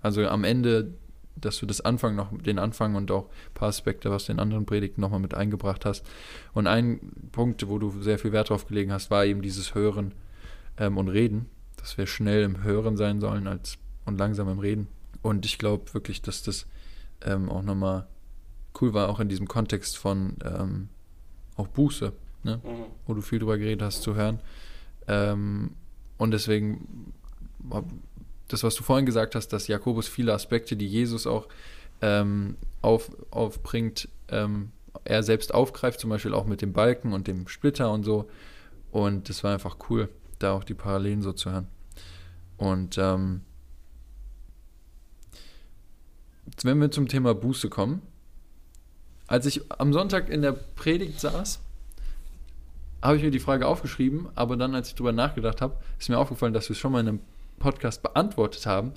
also 0.00 0.26
am 0.26 0.44
Ende 0.44 0.92
dass 1.40 1.58
du 1.58 1.66
das 1.66 1.80
Anfang 1.80 2.16
noch, 2.16 2.36
den 2.36 2.58
Anfang 2.58 2.94
und 2.94 3.10
auch 3.10 3.26
ein 3.26 3.54
paar 3.54 3.68
Aspekte 3.68 4.12
aus 4.12 4.26
den 4.26 4.38
anderen 4.38 4.66
Predigten 4.66 5.00
nochmal 5.00 5.20
mit 5.20 5.34
eingebracht 5.34 5.84
hast. 5.84 6.06
Und 6.52 6.66
ein 6.66 7.00
Punkt, 7.32 7.68
wo 7.68 7.78
du 7.78 8.02
sehr 8.02 8.18
viel 8.18 8.32
Wert 8.32 8.50
drauf 8.50 8.66
gelegen 8.66 8.92
hast, 8.92 9.10
war 9.10 9.24
eben 9.24 9.42
dieses 9.42 9.74
Hören 9.74 10.12
ähm, 10.76 10.98
und 10.98 11.08
Reden, 11.08 11.46
dass 11.76 11.96
wir 11.98 12.06
schnell 12.06 12.42
im 12.42 12.62
Hören 12.62 12.96
sein 12.96 13.20
sollen 13.20 13.46
als 13.46 13.78
und 14.04 14.18
langsam 14.18 14.48
im 14.48 14.58
Reden. 14.58 14.88
Und 15.22 15.44
ich 15.44 15.58
glaube 15.58 15.92
wirklich, 15.94 16.22
dass 16.22 16.42
das 16.42 16.66
ähm, 17.22 17.48
auch 17.48 17.62
nochmal 17.62 18.06
cool 18.80 18.94
war, 18.94 19.08
auch 19.08 19.20
in 19.20 19.28
diesem 19.28 19.48
Kontext 19.48 19.98
von 19.98 20.36
ähm, 20.44 20.88
auch 21.56 21.68
Buße, 21.68 22.12
ne? 22.42 22.60
Mhm. 22.64 22.86
wo 23.06 23.14
du 23.14 23.20
viel 23.20 23.38
drüber 23.38 23.58
geredet 23.58 23.82
hast, 23.82 24.02
zu 24.02 24.14
hören. 24.14 24.40
Ähm, 25.08 25.72
und 26.18 26.30
deswegen, 26.32 27.12
das, 28.48 28.62
was 28.62 28.74
du 28.74 28.82
vorhin 28.82 29.06
gesagt 29.06 29.34
hast, 29.34 29.48
dass 29.48 29.68
Jakobus 29.68 30.08
viele 30.08 30.32
Aspekte, 30.32 30.76
die 30.76 30.86
Jesus 30.86 31.26
auch 31.26 31.48
ähm, 32.02 32.56
auf, 32.82 33.10
aufbringt, 33.30 34.08
ähm, 34.28 34.72
er 35.04 35.22
selbst 35.22 35.54
aufgreift, 35.54 36.00
zum 36.00 36.10
Beispiel 36.10 36.34
auch 36.34 36.46
mit 36.46 36.62
dem 36.62 36.72
Balken 36.72 37.12
und 37.12 37.26
dem 37.26 37.48
Splitter 37.48 37.90
und 37.92 38.04
so. 38.04 38.28
Und 38.90 39.28
das 39.28 39.44
war 39.44 39.52
einfach 39.52 39.76
cool, 39.88 40.08
da 40.38 40.52
auch 40.52 40.64
die 40.64 40.74
Parallelen 40.74 41.22
so 41.22 41.32
zu 41.32 41.50
hören. 41.50 41.68
Und 42.56 42.98
ähm, 42.98 43.42
jetzt, 45.32 46.30
wenn 46.62 46.80
wir 46.80 46.90
zum 46.90 47.08
Thema 47.08 47.34
Buße 47.34 47.68
kommen, 47.68 48.02
als 49.26 49.46
ich 49.46 49.62
am 49.70 49.92
Sonntag 49.92 50.28
in 50.28 50.42
der 50.42 50.52
Predigt 50.52 51.20
saß, 51.20 51.60
habe 53.02 53.16
ich 53.16 53.22
mir 53.22 53.30
die 53.30 53.38
Frage 53.38 53.66
aufgeschrieben, 53.66 54.28
aber 54.34 54.56
dann, 54.56 54.74
als 54.74 54.88
ich 54.88 54.94
drüber 54.94 55.12
nachgedacht 55.12 55.60
habe, 55.60 55.76
ist 55.98 56.08
mir 56.08 56.18
aufgefallen, 56.18 56.52
dass 56.52 56.68
wir 56.68 56.74
es 56.74 56.78
schon 56.78 56.92
mal 56.92 57.00
in 57.00 57.08
einem 57.08 57.20
Podcast 57.58 58.02
beantwortet 58.02 58.66
haben. 58.66 58.92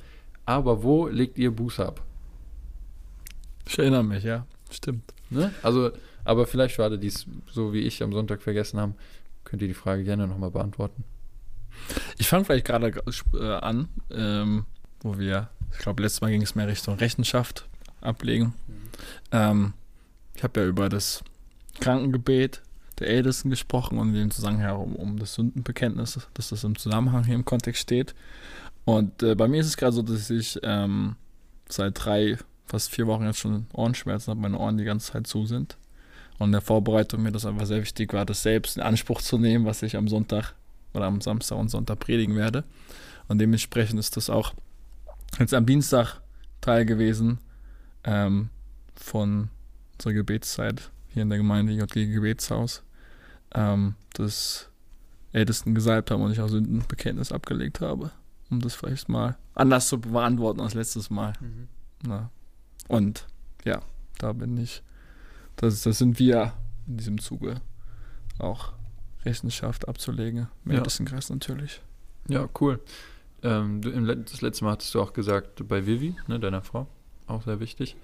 Aber 0.45 0.83
wo 0.83 1.07
legt 1.07 1.37
ihr 1.37 1.51
Buße 1.51 1.85
ab? 1.85 2.01
Ich 3.65 3.79
erinnere 3.79 4.03
mich, 4.03 4.23
ja. 4.23 4.45
Stimmt. 4.69 5.13
Ne? 5.29 5.53
Also, 5.61 5.91
aber 6.25 6.47
vielleicht 6.47 6.75
für 6.75 6.83
alle, 6.83 6.99
die 6.99 7.07
es 7.07 7.25
so 7.51 7.71
wie 7.73 7.81
ich 7.81 8.03
am 8.03 8.11
Sonntag 8.11 8.41
vergessen 8.41 8.79
haben, 8.79 8.95
könnt 9.43 9.61
ihr 9.61 9.67
die 9.67 9.73
Frage 9.73 10.03
gerne 10.03 10.27
nochmal 10.27 10.51
beantworten. 10.51 11.03
Ich 12.17 12.27
fange 12.27 12.45
vielleicht 12.45 12.65
gerade 12.65 12.93
äh, 13.33 13.53
an, 13.55 13.87
ähm, 14.11 14.65
wo 15.01 15.17
wir, 15.17 15.49
ich 15.73 15.79
glaube, 15.79 16.01
letztes 16.01 16.21
Mal 16.21 16.31
ging 16.31 16.41
es 16.41 16.55
mehr 16.55 16.67
Richtung 16.67 16.95
Rechenschaft 16.95 17.67
ablegen. 18.01 18.53
Ähm, 19.31 19.73
ich 20.35 20.43
habe 20.43 20.61
ja 20.61 20.67
über 20.67 20.89
das 20.89 21.23
Krankengebet 21.79 22.61
der 22.99 23.07
Ältesten 23.09 23.49
gesprochen 23.49 23.97
und 23.97 24.09
in 24.09 24.15
dem 24.15 24.31
Zusammenhang 24.31 24.77
um, 24.77 24.95
um 24.95 25.19
das 25.19 25.33
Sündenbekenntnis, 25.33 26.19
dass 26.33 26.49
das 26.49 26.63
im 26.63 26.77
Zusammenhang 26.77 27.23
hier 27.25 27.35
im 27.35 27.45
Kontext 27.45 27.81
steht. 27.81 28.13
Und 28.85 29.23
äh, 29.23 29.35
bei 29.35 29.47
mir 29.47 29.61
ist 29.61 29.67
es 29.67 29.77
gerade 29.77 29.93
so, 29.93 30.01
dass 30.01 30.29
ich 30.29 30.59
ähm, 30.63 31.15
seit 31.69 32.03
drei, 32.03 32.37
fast 32.65 32.91
vier 32.91 33.07
Wochen 33.07 33.25
jetzt 33.25 33.39
schon 33.39 33.67
Ohrenschmerzen 33.73 34.31
habe, 34.31 34.41
meine 34.41 34.59
Ohren 34.59 34.77
die 34.77 34.83
ganze 34.83 35.13
Zeit 35.13 35.27
zu 35.27 35.45
sind. 35.45 35.77
Und 36.37 36.49
in 36.49 36.51
der 36.53 36.61
Vorbereitung 36.61 37.23
mir 37.23 37.31
das 37.31 37.45
einfach 37.45 37.65
sehr 37.65 37.81
wichtig 37.81 38.13
war, 38.13 38.25
das 38.25 38.43
selbst 38.43 38.77
in 38.77 38.83
Anspruch 38.83 39.21
zu 39.21 39.37
nehmen, 39.37 39.65
was 39.65 39.81
ich 39.83 39.95
am 39.95 40.07
Sonntag 40.07 40.53
oder 40.93 41.05
am 41.05 41.21
Samstag 41.21 41.57
und 41.57 41.69
Sonntag 41.69 41.99
predigen 41.99 42.35
werde. 42.35 42.63
Und 43.27 43.39
dementsprechend 43.39 43.99
ist 43.99 44.17
das 44.17 44.29
auch 44.29 44.53
jetzt 45.39 45.53
am 45.53 45.65
Dienstag 45.65 46.21
Teil 46.61 46.85
gewesen 46.85 47.39
ähm, 48.03 48.49
von 48.95 49.49
unserer 49.93 50.13
Gebetszeit 50.13 50.91
hier 51.09 51.23
in 51.23 51.29
der 51.29 51.37
Gemeinde 51.37 51.73
JG 51.73 52.11
Gebetshaus, 52.11 52.83
ähm, 53.53 53.95
das 54.13 54.69
Ältesten 55.31 55.75
gesalbt 55.75 56.11
haben 56.11 56.21
und 56.21 56.31
ich 56.31 56.41
auch 56.41 56.47
Sündenbekenntnis 56.47 57.31
abgelegt 57.31 57.81
habe, 57.81 58.11
um 58.49 58.59
das 58.59 58.75
vielleicht 58.75 59.09
mal 59.09 59.37
anders 59.55 59.87
zu 59.87 59.99
beantworten 59.99 60.59
als 60.61 60.73
letztes 60.73 61.09
Mal. 61.09 61.33
Mhm. 61.39 61.67
Na. 62.05 62.29
Und 62.87 63.27
ja, 63.63 63.81
da 64.17 64.33
bin 64.33 64.57
ich, 64.57 64.83
das, 65.55 65.81
das 65.83 65.97
sind 65.97 66.19
wir 66.19 66.53
in 66.87 66.97
diesem 66.97 67.19
Zuge 67.19 67.61
auch 68.39 68.73
Rechenschaft 69.25 69.87
abzulegen. 69.87 70.47
Im 70.65 70.71
Ja. 70.71 70.77
Ältestenkreis 70.79 71.29
natürlich. 71.29 71.81
Ja, 72.27 72.47
cool. 72.59 72.79
Ähm, 73.43 73.81
du, 73.81 73.91
das 74.15 74.41
letzte 74.41 74.63
Mal 74.65 74.71
hattest 74.71 74.93
du 74.95 75.01
auch 75.01 75.13
gesagt, 75.13 75.67
bei 75.67 75.85
Vivi, 75.85 76.15
ne, 76.27 76.39
deiner 76.39 76.61
Frau, 76.61 76.87
auch 77.27 77.43
sehr 77.43 77.59
wichtig. 77.59 77.95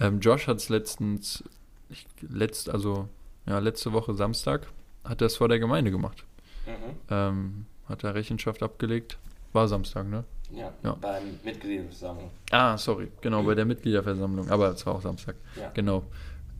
Ähm, 0.00 0.20
Josh 0.20 0.46
hat 0.46 0.58
es 0.58 0.68
letztens, 0.68 1.44
ich, 1.90 2.06
letzt, 2.28 2.70
also 2.70 3.08
ja, 3.46 3.58
letzte 3.58 3.92
Woche 3.92 4.14
Samstag, 4.14 4.66
hat 5.04 5.20
er 5.20 5.26
es 5.26 5.36
vor 5.36 5.48
der 5.48 5.58
Gemeinde 5.58 5.90
gemacht. 5.90 6.24
Mhm. 6.66 6.72
Ähm, 7.10 7.66
hat 7.88 8.04
er 8.04 8.14
Rechenschaft 8.14 8.62
abgelegt. 8.62 9.18
War 9.52 9.66
Samstag, 9.68 10.08
ne? 10.08 10.24
Ja, 10.52 10.72
Ja. 10.82 10.92
beim 11.00 11.22
Mitgliederversammlung. 11.44 12.30
Ah, 12.50 12.76
sorry, 12.78 13.08
genau, 13.20 13.42
bei 13.42 13.54
der 13.54 13.64
Mitgliederversammlung, 13.64 14.48
aber 14.50 14.70
es 14.70 14.84
war 14.86 14.94
auch 14.94 15.02
Samstag. 15.02 15.36
Ja. 15.56 15.70
Genau. 15.74 16.04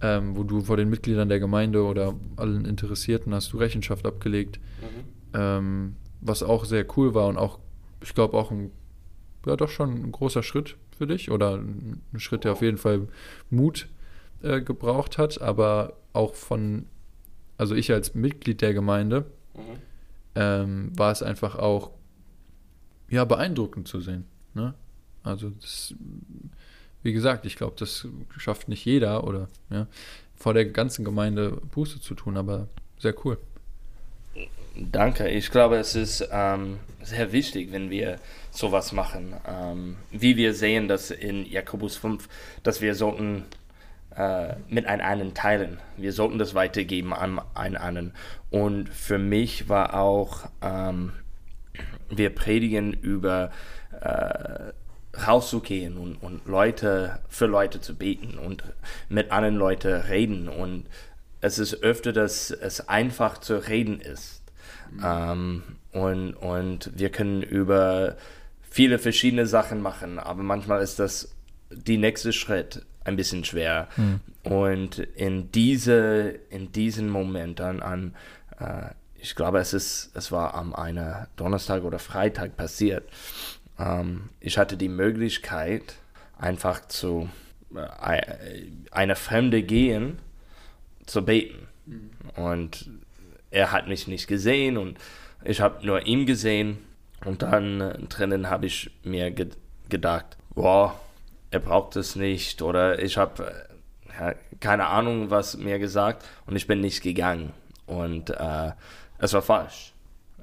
Ähm, 0.01 0.37
wo 0.37 0.45
du 0.45 0.61
vor 0.63 0.77
den 0.77 0.89
Mitgliedern 0.91 1.29
der 1.29 1.41
Gemeinde 1.41 1.83
oder 1.85 2.15
allen 2.37 2.65
Interessierten 2.65 3.35
hast 3.35 3.53
du 3.53 3.59
Rechenschaft 3.59 4.07
abgelegt. 4.07 4.61
Mhm. 4.81 5.05
Ähm, 5.35 5.97
was 6.21 6.43
auch 6.43 6.65
sehr 6.65 6.87
cool 6.97 7.15
war 7.15 7.27
und 7.27 7.37
auch, 7.37 7.59
ich 8.02 8.14
glaube, 8.14 8.37
auch 8.37 8.50
ein, 8.50 8.71
ja, 9.47 9.57
doch 9.57 9.69
schon 9.69 9.90
ein 10.05 10.12
großer 10.12 10.43
Schritt 10.43 10.76
für 10.97 11.07
dich 11.07 11.31
oder 11.31 11.55
ein 11.57 12.02
Schritt, 12.17 12.45
der 12.45 12.52
auf 12.52 12.62
jeden 12.62 12.78
Fall 12.78 13.09
Mut 13.50 13.88
äh, 14.43 14.61
gebraucht 14.61 15.19
hat, 15.19 15.40
aber 15.40 15.95
auch 16.12 16.35
von, 16.35 16.87
also 17.57 17.75
ich 17.75 17.93
als 17.93 18.14
Mitglied 18.14 18.61
der 18.62 18.75
Gemeinde, 18.75 19.26
Mhm. 19.55 19.62
ähm, 20.37 20.93
war 20.99 21.11
es 21.11 21.23
einfach 21.23 21.57
auch, 21.57 21.90
ja, 23.11 23.25
beeindruckend 23.25 23.88
zu 23.88 24.00
sehen. 24.00 24.25
Ne? 24.55 24.75
Also, 25.25 25.50
das, 25.50 25.95
wie 27.02 27.12
gesagt, 27.12 27.45
ich 27.47 27.57
glaube, 27.57 27.75
das 27.78 28.07
schafft 28.37 28.69
nicht 28.69 28.85
jeder 28.85 29.25
oder 29.25 29.49
ja, 29.71 29.87
vor 30.37 30.55
der 30.55 30.67
ganzen 30.67 31.05
Gemeinde 31.05 31.61
Buße 31.73 32.00
zu 32.00 32.14
tun, 32.14 32.37
aber 32.37 32.69
sehr 32.99 33.14
cool. 33.25 33.38
Danke. 34.75 35.28
Ich 35.28 35.50
glaube, 35.50 35.76
es 35.76 35.97
ist 35.97 36.28
ähm, 36.30 36.78
sehr 37.02 37.33
wichtig, 37.33 37.73
wenn 37.73 37.90
wir 37.90 38.18
sowas 38.50 38.92
machen. 38.92 39.35
Ähm, 39.47 39.97
wie 40.11 40.37
wir 40.37 40.54
sehen, 40.54 40.88
dass 40.88 41.11
in 41.11 41.45
Jakobus 41.47 41.97
5, 41.97 42.28
dass 42.62 42.80
wir 42.80 42.95
sollten 42.95 43.45
äh, 44.18 44.54
mit 44.68 44.87
einem 44.87 45.35
teilen. 45.35 45.78
Wir 45.97 46.12
sollten 46.12 46.38
das 46.38 46.54
weitergeben 46.54 47.12
an 47.12 47.40
einen 47.54 47.76
anderen. 47.76 48.12
Und 48.50 48.88
für 48.88 49.18
mich 49.18 49.68
war 49.68 49.95
auch, 49.95 50.49
ähm, 50.62 51.12
wir 52.11 52.30
predigen 52.30 52.92
über 52.92 53.50
äh, 54.00 54.73
rauszugehen 55.26 55.97
und, 55.97 56.16
und 56.16 56.47
Leute 56.47 57.21
für 57.28 57.47
Leute 57.47 57.80
zu 57.80 57.95
beten 57.97 58.38
und 58.38 58.62
mit 59.09 59.30
anderen 59.33 59.57
Leuten 59.57 59.92
reden. 59.92 60.49
Und 60.49 60.87
es 61.40 61.59
ist 61.59 61.83
öfter, 61.83 62.12
dass 62.12 62.50
es 62.50 62.88
einfach 62.88 63.38
zu 63.38 63.57
reden 63.57 64.00
ist. 64.00 64.42
Ähm, 65.04 65.62
und, 65.92 66.35
und 66.35 66.90
wir 66.95 67.11
können 67.11 67.42
über 67.42 68.16
viele 68.62 68.99
verschiedene 68.99 69.47
Sachen 69.47 69.80
machen, 69.80 70.18
aber 70.18 70.42
manchmal 70.42 70.83
ist 70.83 70.99
das 70.99 71.35
die 71.71 71.99
nächste 71.99 72.33
Schritt 72.33 72.85
ein 73.04 73.16
bisschen 73.16 73.45
schwer. 73.45 73.88
Und 74.42 74.99
in 74.99 75.50
diese, 75.52 76.38
in 76.50 76.73
diesen 76.73 77.09
Moment 77.09 77.61
an, 77.61 77.80
an 77.80 78.14
äh, 78.59 78.90
ich 79.21 79.35
glaube, 79.35 79.59
es 79.59 79.75
ist, 79.75 80.11
es 80.14 80.30
war 80.30 80.54
am 80.54 80.75
einer 80.75 81.28
Donnerstag 81.37 81.83
oder 81.85 81.99
Freitag 81.99 82.57
passiert. 82.57 83.09
Ähm, 83.78 84.30
ich 84.40 84.59
hatte 84.59 84.76
die 84.76 84.88
Möglichkeit, 84.88 85.97
einfach 86.38 86.87
zu 86.87 87.28
äh, 87.75 88.21
eine 88.90 89.16
Fremde 89.16 89.62
gehen, 89.62 90.18
zu 91.09 91.25
beten. 91.25 91.67
Und 92.37 92.91
er 93.50 93.73
hat 93.73 93.88
mich 93.88 94.07
nicht 94.07 94.29
gesehen 94.29 94.77
und 94.77 94.99
ich 95.45 95.61
habe 95.61 95.85
nur 95.85 96.07
ihn 96.07 96.27
gesehen. 96.27 96.79
Und 97.25 97.43
dann 97.43 97.81
äh, 97.81 97.99
drinnen 98.09 98.49
habe 98.49 98.67
ich 98.67 98.91
mir 99.03 99.31
ge 99.31 99.49
gedacht, 99.88 100.37
boah, 100.55 101.00
er 101.50 101.61
braucht 101.61 101.97
es 101.97 102.15
nicht. 102.15 102.61
Oder 102.62 103.03
ich 103.03 103.17
habe 103.17 103.50
äh, 104.19 104.21
ja, 104.21 104.35
keine 104.61 104.87
Ahnung, 104.87 105.31
was 105.31 105.57
mir 105.57 105.79
gesagt 105.79 106.25
und 106.47 106.57
ich 106.57 106.67
bin 106.67 106.81
nicht 106.81 107.03
gegangen. 107.03 107.53
Und 107.87 108.31
äh, 108.31 108.73
es 109.19 109.33
war 109.33 109.43
falsch. 109.43 109.95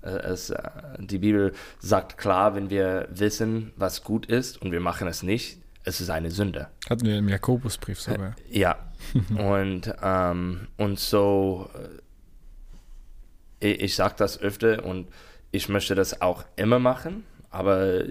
Äh, 0.01 0.09
Es, 0.09 0.53
die 0.97 1.19
Bibel 1.19 1.53
sagt 1.79 2.17
klar, 2.17 2.55
wenn 2.55 2.69
wir 2.69 3.07
wissen, 3.11 3.71
was 3.75 4.03
gut 4.03 4.25
ist 4.25 4.61
und 4.61 4.71
wir 4.71 4.79
machen 4.79 5.07
es 5.07 5.23
nicht, 5.23 5.59
es 5.83 6.01
ist 6.01 6.09
eine 6.09 6.31
Sünde. 6.31 6.67
Hatten 6.89 7.05
wir 7.05 7.17
im 7.17 7.29
Jakobusbrief 7.29 8.01
sogar. 8.01 8.35
Ja, 8.49 8.77
und, 9.37 9.93
ähm, 10.01 10.67
und 10.77 10.99
so, 10.99 11.69
äh, 13.59 13.71
ich, 13.71 13.81
ich 13.81 13.95
sage 13.95 14.15
das 14.17 14.39
öfter 14.39 14.83
und 14.85 15.07
ich 15.51 15.69
möchte 15.69 15.95
das 15.95 16.21
auch 16.21 16.43
immer 16.55 16.79
machen, 16.79 17.23
aber 17.49 18.03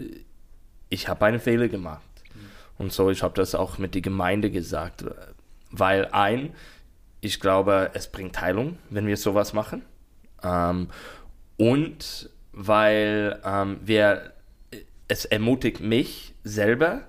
ich 0.88 1.08
habe 1.08 1.26
einen 1.26 1.40
Fehler 1.40 1.68
gemacht. 1.68 2.02
Und 2.78 2.92
so, 2.92 3.10
ich 3.10 3.22
habe 3.22 3.34
das 3.34 3.54
auch 3.54 3.78
mit 3.78 3.94
der 3.94 4.02
Gemeinde 4.02 4.50
gesagt, 4.50 5.04
weil 5.70 6.06
ein, 6.06 6.54
ich 7.20 7.40
glaube, 7.40 7.90
es 7.94 8.08
bringt 8.08 8.40
Heilung, 8.40 8.78
wenn 8.90 9.06
wir 9.06 9.16
sowas 9.16 9.52
machen. 9.52 9.82
Ähm, 10.42 10.88
und 11.56 12.30
weil 12.52 13.40
ähm, 13.44 13.78
wir, 13.82 14.32
es 15.08 15.24
ermutigt 15.24 15.80
mich 15.80 16.34
selber, 16.44 17.02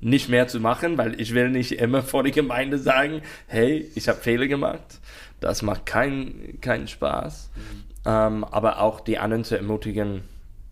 nicht 0.00 0.28
mehr 0.28 0.48
zu 0.48 0.60
machen, 0.60 0.96
weil 0.98 1.20
ich 1.20 1.34
will 1.34 1.50
nicht 1.50 1.72
immer 1.72 2.02
vor 2.02 2.22
der 2.22 2.32
Gemeinde 2.32 2.78
sagen, 2.78 3.22
hey, 3.46 3.90
ich 3.94 4.08
habe 4.08 4.20
Fehler 4.20 4.46
gemacht. 4.46 5.00
Das 5.40 5.62
macht 5.62 5.86
keinen 5.86 6.60
keinen 6.60 6.88
Spaß. 6.88 7.50
Ähm, 8.04 8.44
aber 8.44 8.80
auch 8.80 9.00
die 9.00 9.18
anderen 9.18 9.44
zu 9.44 9.56
ermutigen, 9.56 10.22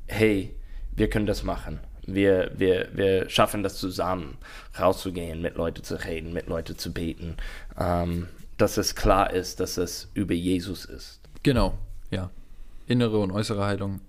hey, 0.07 0.55
wir 0.95 1.11
können 1.11 1.27
das 1.27 1.43
machen. 1.43 1.81
Wir, 2.07 2.53
wir, 2.57 2.89
wir 2.93 3.29
schaffen 3.29 3.65
das 3.65 3.79
zusammen, 3.79 4.39
rauszugehen, 4.79 5.43
mit 5.43 5.57
Leuten 5.57 5.83
zu 5.83 5.97
reden, 6.05 6.33
mit 6.33 6.47
Leuten 6.47 6.79
zu 6.79 6.93
beten. 6.93 7.37
Ähm, 7.79 8.29
dass 8.59 8.77
es 8.77 8.95
klar 8.95 9.33
ist, 9.33 9.61
dass 9.61 9.77
es 9.77 10.09
über 10.15 10.35
Jesus 10.35 10.85
ist. 10.85 11.21
Genau, 11.43 11.77
ja. 12.11 12.31
Innere 12.87 13.19
und 13.19 13.33
äußere 13.33 13.67
Heilung, 13.67 14.01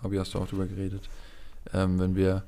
Fabi, 0.00 0.18
hast 0.18 0.34
du 0.34 0.38
auch 0.38 0.46
drüber 0.46 0.66
geredet. 0.66 1.08
Ähm, 1.72 1.98
wenn 1.98 2.14
wir 2.14 2.44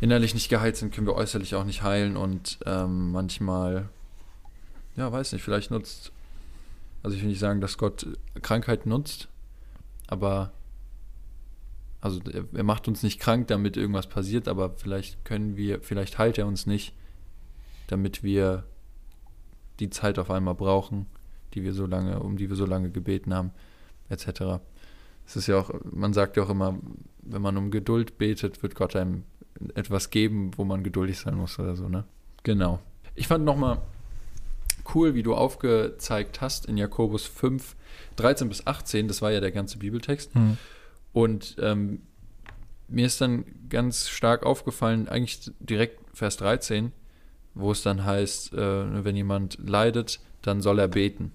innerlich 0.00 0.34
nicht 0.34 0.48
geheilt 0.48 0.76
sind, 0.76 0.94
können 0.94 1.06
wir 1.06 1.14
äußerlich 1.14 1.54
auch 1.54 1.64
nicht 1.64 1.82
heilen 1.82 2.16
und 2.16 2.58
ähm, 2.66 3.12
manchmal, 3.12 3.88
ja, 4.96 5.10
weiß 5.10 5.32
nicht, 5.32 5.42
vielleicht 5.42 5.70
nutzt, 5.70 6.12
also 7.02 7.16
ich 7.16 7.22
will 7.22 7.28
nicht 7.28 7.40
sagen, 7.40 7.60
dass 7.60 7.78
Gott 7.78 8.06
Krankheit 8.42 8.86
nutzt, 8.86 9.28
aber 10.06 10.52
also 12.00 12.20
er, 12.30 12.44
er 12.52 12.64
macht 12.64 12.86
uns 12.86 13.02
nicht 13.02 13.18
krank, 13.18 13.48
damit 13.48 13.76
irgendwas 13.76 14.08
passiert, 14.08 14.46
aber 14.46 14.74
vielleicht 14.76 15.24
können 15.24 15.56
wir, 15.56 15.80
vielleicht 15.80 16.18
heilt 16.18 16.36
er 16.36 16.46
uns 16.46 16.66
nicht, 16.66 16.94
damit 17.86 18.22
wir 18.22 18.64
die 19.80 19.90
Zeit 19.90 20.18
auf 20.18 20.30
einmal 20.30 20.54
brauchen, 20.54 21.06
die 21.54 21.62
wir 21.62 21.72
so 21.72 21.86
lange, 21.86 22.20
um 22.20 22.36
die 22.36 22.48
wir 22.48 22.56
so 22.56 22.66
lange 22.66 22.90
gebeten 22.90 23.32
haben, 23.34 23.52
etc. 24.08 24.60
Es 25.26 25.36
ist 25.36 25.46
ja 25.46 25.58
auch, 25.58 25.70
man 25.90 26.12
sagt 26.12 26.36
ja 26.36 26.42
auch 26.42 26.50
immer, 26.50 26.78
wenn 27.22 27.42
man 27.42 27.56
um 27.56 27.70
Geduld 27.70 28.18
betet, 28.18 28.62
wird 28.62 28.74
Gott 28.74 28.96
einem 28.96 29.24
etwas 29.74 30.10
geben, 30.10 30.52
wo 30.56 30.64
man 30.64 30.82
geduldig 30.82 31.18
sein 31.18 31.34
muss 31.34 31.58
oder 31.58 31.76
so, 31.76 31.88
ne? 31.88 32.04
Genau. 32.42 32.80
Ich 33.14 33.28
fand 33.28 33.44
nochmal 33.44 33.80
cool, 34.94 35.14
wie 35.14 35.22
du 35.22 35.34
aufgezeigt 35.34 36.40
hast 36.40 36.66
in 36.66 36.76
Jakobus 36.76 37.26
5, 37.26 37.74
13 38.16 38.48
bis 38.48 38.66
18, 38.66 39.08
das 39.08 39.22
war 39.22 39.32
ja 39.32 39.40
der 39.40 39.52
ganze 39.52 39.78
Bibeltext. 39.78 40.34
Hm. 40.34 40.58
Und 41.12 41.56
ähm, 41.60 42.02
mir 42.88 43.06
ist 43.06 43.20
dann 43.20 43.44
ganz 43.68 44.08
stark 44.08 44.44
aufgefallen, 44.44 45.08
eigentlich 45.08 45.50
direkt 45.60 46.00
Vers 46.12 46.36
13, 46.36 46.92
wo 47.54 47.72
es 47.72 47.82
dann 47.82 48.04
heißt, 48.04 48.52
äh, 48.52 49.04
wenn 49.04 49.16
jemand 49.16 49.58
leidet, 49.58 50.20
dann 50.42 50.60
soll 50.60 50.78
er 50.78 50.88
beten. 50.88 51.32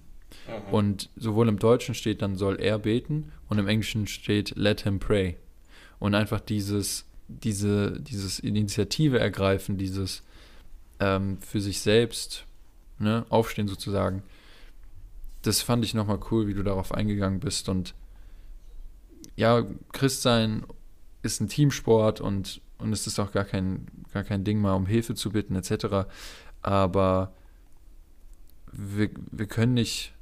Und 0.70 1.10
sowohl 1.16 1.48
im 1.48 1.58
Deutschen 1.58 1.94
steht, 1.94 2.22
dann 2.22 2.36
soll 2.36 2.60
er 2.60 2.78
beten 2.78 3.32
und 3.48 3.58
im 3.58 3.68
Englischen 3.68 4.06
steht, 4.06 4.56
let 4.56 4.82
him 4.82 4.98
pray. 4.98 5.36
Und 5.98 6.14
einfach 6.14 6.40
dieses, 6.40 7.04
diese, 7.30 8.00
dieses 8.00 8.38
Initiative 8.38 9.18
ergreifen, 9.18 9.78
dieses 9.78 10.22
ähm, 10.98 11.38
für 11.40 11.60
sich 11.60 11.80
selbst 11.80 12.46
ne, 12.98 13.24
aufstehen 13.28 13.68
sozusagen, 13.68 14.22
das 15.42 15.62
fand 15.62 15.84
ich 15.84 15.94
nochmal 15.94 16.20
cool, 16.30 16.46
wie 16.46 16.54
du 16.54 16.62
darauf 16.62 16.92
eingegangen 16.92 17.40
bist. 17.40 17.68
Und 17.68 17.94
ja, 19.36 19.64
Christsein 19.92 20.66
ist 21.22 21.40
ein 21.40 21.48
Teamsport 21.48 22.20
und, 22.20 22.60
und 22.78 22.92
es 22.92 23.06
ist 23.06 23.18
auch 23.18 23.32
gar 23.32 23.44
kein, 23.44 23.86
gar 24.12 24.24
kein 24.24 24.44
Ding, 24.44 24.60
mal 24.60 24.74
um 24.74 24.86
Hilfe 24.86 25.14
zu 25.14 25.30
bitten, 25.30 25.54
etc. 25.54 26.08
Aber 26.62 27.32
wir, 28.72 29.10
wir 29.30 29.46
können 29.46 29.74
nicht, 29.74 30.12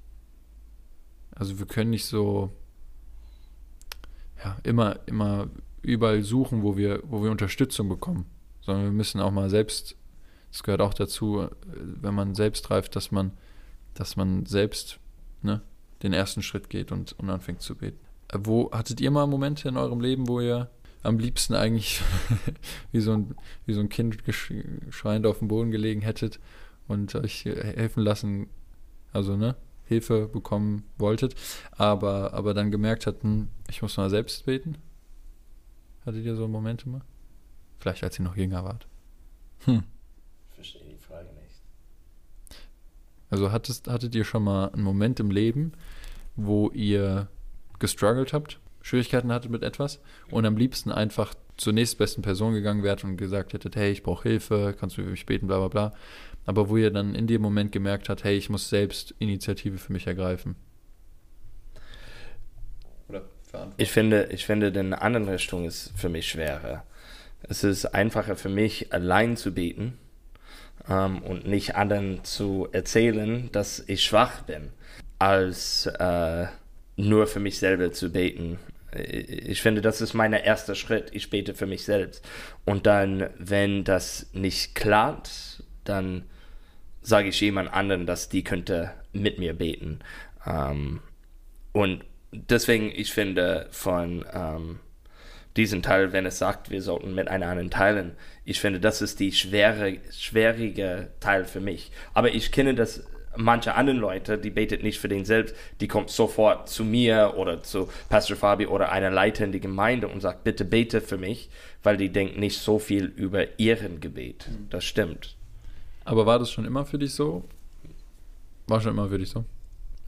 also 1.34 1.58
wir 1.58 1.66
können 1.66 1.90
nicht 1.90 2.06
so 2.06 2.52
ja, 4.44 4.56
immer, 4.62 5.00
immer 5.06 5.48
überall 5.82 6.22
suchen, 6.22 6.62
wo 6.62 6.76
wir, 6.76 7.02
wo 7.04 7.22
wir 7.22 7.30
Unterstützung 7.30 7.88
bekommen, 7.88 8.26
sondern 8.60 8.84
wir 8.84 8.92
müssen 8.92 9.20
auch 9.20 9.30
mal 9.30 9.50
selbst, 9.50 9.96
das 10.50 10.62
gehört 10.62 10.80
auch 10.80 10.94
dazu, 10.94 11.48
wenn 11.64 12.14
man 12.14 12.34
selbst 12.34 12.70
reift, 12.70 12.96
dass 12.96 13.10
man, 13.10 13.32
dass 13.94 14.16
man 14.16 14.46
selbst 14.46 14.98
ne, 15.42 15.62
den 16.02 16.12
ersten 16.12 16.42
Schritt 16.42 16.70
geht 16.70 16.92
und, 16.92 17.12
und 17.18 17.30
anfängt 17.30 17.62
zu 17.62 17.74
beten. 17.74 17.98
Äh, 18.28 18.38
Wo 18.42 18.70
hattet 18.72 19.00
ihr 19.00 19.10
mal 19.10 19.26
Momente 19.26 19.68
in 19.68 19.76
eurem 19.76 20.00
Leben, 20.00 20.28
wo 20.28 20.40
ihr 20.40 20.70
am 21.02 21.18
liebsten 21.18 21.54
eigentlich 21.54 22.02
wie, 22.92 23.00
so 23.00 23.12
ein, 23.12 23.34
wie 23.66 23.72
so 23.72 23.80
ein 23.80 23.88
Kind 23.88 24.18
schreiend 24.90 25.26
auf 25.26 25.38
dem 25.38 25.48
Boden 25.48 25.70
gelegen 25.70 26.00
hättet 26.00 26.40
und 26.86 27.14
euch 27.14 27.44
helfen 27.44 28.02
lassen, 28.02 28.48
also 29.12 29.36
ne, 29.36 29.56
Hilfe 29.84 30.28
bekommen 30.28 30.84
wolltet, 30.98 31.34
aber, 31.72 32.34
aber 32.34 32.52
dann 32.52 32.70
gemerkt 32.70 33.06
hatten, 33.06 33.48
ich 33.70 33.80
muss 33.80 33.96
mal 33.96 34.10
selbst 34.10 34.44
beten? 34.44 34.76
Hattet 36.08 36.24
ihr 36.24 36.36
so 36.36 36.48
Momente 36.48 36.88
mal? 36.88 37.02
Vielleicht 37.80 38.02
als 38.02 38.18
ihr 38.18 38.24
noch 38.24 38.34
jünger 38.34 38.64
wart. 38.64 38.88
Hm. 39.66 39.82
Ich 40.48 40.54
verstehe 40.54 40.82
die 40.84 40.96
Frage 40.96 41.28
nicht. 41.34 41.60
Also 43.28 43.52
hattest, 43.52 43.88
hattet 43.88 44.14
ihr 44.14 44.24
schon 44.24 44.42
mal 44.42 44.70
einen 44.70 44.84
Moment 44.84 45.20
im 45.20 45.30
Leben, 45.30 45.72
wo 46.34 46.70
ihr 46.70 47.28
gestruggelt 47.78 48.32
habt, 48.32 48.58
Schwierigkeiten 48.80 49.30
hattet 49.30 49.50
mit 49.50 49.62
etwas 49.62 50.00
und 50.30 50.46
am 50.46 50.56
liebsten 50.56 50.90
einfach 50.90 51.34
zur 51.58 51.74
nächstbesten 51.74 52.22
Person 52.22 52.54
gegangen 52.54 52.82
wärt 52.82 53.04
und 53.04 53.18
gesagt 53.18 53.52
hättet, 53.52 53.76
hey, 53.76 53.92
ich 53.92 54.02
brauche 54.02 54.30
Hilfe, 54.30 54.74
kannst 54.80 54.96
du 54.96 55.02
für 55.02 55.10
mich 55.10 55.26
beten, 55.26 55.46
bla 55.46 55.58
bla 55.58 55.68
bla. 55.68 55.92
Aber 56.46 56.70
wo 56.70 56.78
ihr 56.78 56.90
dann 56.90 57.14
in 57.14 57.26
dem 57.26 57.42
Moment 57.42 57.70
gemerkt 57.70 58.08
habt, 58.08 58.24
hey, 58.24 58.38
ich 58.38 58.48
muss 58.48 58.70
selbst 58.70 59.14
Initiative 59.18 59.76
für 59.76 59.92
mich 59.92 60.06
ergreifen. 60.06 60.56
Verantworten. 63.48 63.82
Ich 63.82 63.90
finde, 63.90 64.28
ich 64.30 64.46
finde, 64.46 64.72
den 64.72 64.94
anderen 64.94 65.28
Richtung 65.28 65.64
ist 65.64 65.92
für 65.96 66.08
mich 66.08 66.28
schwerer. 66.28 66.84
Es 67.42 67.64
ist 67.64 67.86
einfacher 67.86 68.36
für 68.36 68.48
mich, 68.48 68.92
allein 68.92 69.36
zu 69.36 69.54
beten 69.54 69.96
ähm, 70.88 71.22
und 71.22 71.46
nicht 71.46 71.76
anderen 71.76 72.24
zu 72.24 72.68
erzählen, 72.72 73.50
dass 73.52 73.84
ich 73.86 74.04
schwach 74.04 74.42
bin, 74.42 74.70
als 75.18 75.86
äh, 75.86 76.46
nur 76.96 77.26
für 77.26 77.40
mich 77.40 77.58
selber 77.58 77.92
zu 77.92 78.10
beten. 78.12 78.58
Ich 78.92 79.62
finde, 79.62 79.82
das 79.82 80.00
ist 80.00 80.14
mein 80.14 80.32
erster 80.32 80.74
Schritt. 80.74 81.10
Ich 81.12 81.30
bete 81.30 81.54
für 81.54 81.66
mich 81.66 81.84
selbst. 81.84 82.26
Und 82.64 82.86
dann, 82.86 83.28
wenn 83.38 83.84
das 83.84 84.30
nicht 84.32 84.74
klappt, 84.74 85.62
dann 85.84 86.24
sage 87.02 87.28
ich 87.28 87.40
jemand 87.40 87.72
anderen, 87.72 88.06
dass 88.06 88.28
die 88.28 88.42
könnte 88.42 88.92
mit 89.12 89.38
mir 89.38 89.54
beten. 89.54 90.00
Ähm, 90.46 91.00
und 91.72 92.04
deswegen, 92.32 92.90
ich 92.94 93.12
finde 93.12 93.68
von 93.70 94.24
ähm, 94.32 94.80
diesem 95.56 95.82
Teil, 95.82 96.12
wenn 96.12 96.26
es 96.26 96.38
sagt, 96.38 96.70
wir 96.70 96.82
sollten 96.82 97.14
mit 97.14 97.28
einem 97.28 97.48
anderen 97.48 97.70
teilen, 97.70 98.12
ich 98.44 98.60
finde, 98.60 98.80
das 98.80 99.02
ist 99.02 99.20
die 99.20 99.32
schwere, 99.32 99.98
schwierige 100.10 101.10
Teil 101.20 101.44
für 101.44 101.60
mich. 101.60 101.90
Aber 102.14 102.32
ich 102.32 102.52
kenne 102.52 102.74
das 102.74 103.04
manche 103.36 103.74
anderen 103.74 103.98
Leute, 103.98 104.38
die 104.38 104.50
betet 104.50 104.82
nicht 104.82 104.98
für 104.98 105.08
den 105.08 105.24
selbst, 105.24 105.54
die 105.80 105.88
kommt 105.88 106.10
sofort 106.10 106.68
zu 106.68 106.84
mir 106.84 107.34
oder 107.36 107.62
zu 107.62 107.88
Pastor 108.08 108.36
Fabi 108.36 108.66
oder 108.66 108.90
einer 108.90 109.10
Leiter 109.10 109.44
in 109.44 109.52
die 109.52 109.60
Gemeinde 109.60 110.08
und 110.08 110.20
sagt, 110.20 110.44
bitte 110.44 110.64
bete 110.64 111.00
für 111.00 111.18
mich, 111.18 111.48
weil 111.82 111.96
die 111.96 112.10
denkt 112.10 112.38
nicht 112.38 112.58
so 112.58 112.78
viel 112.78 113.04
über 113.04 113.58
ihren 113.58 114.00
Gebet. 114.00 114.48
Das 114.70 114.84
stimmt. 114.84 115.36
Aber 116.04 116.26
war 116.26 116.38
das 116.38 116.50
schon 116.50 116.64
immer 116.64 116.84
für 116.84 116.98
dich 116.98 117.14
so? 117.14 117.44
War 118.66 118.80
schon 118.80 118.92
immer 118.92 119.08
für 119.08 119.18
dich 119.18 119.28
so? 119.28 119.44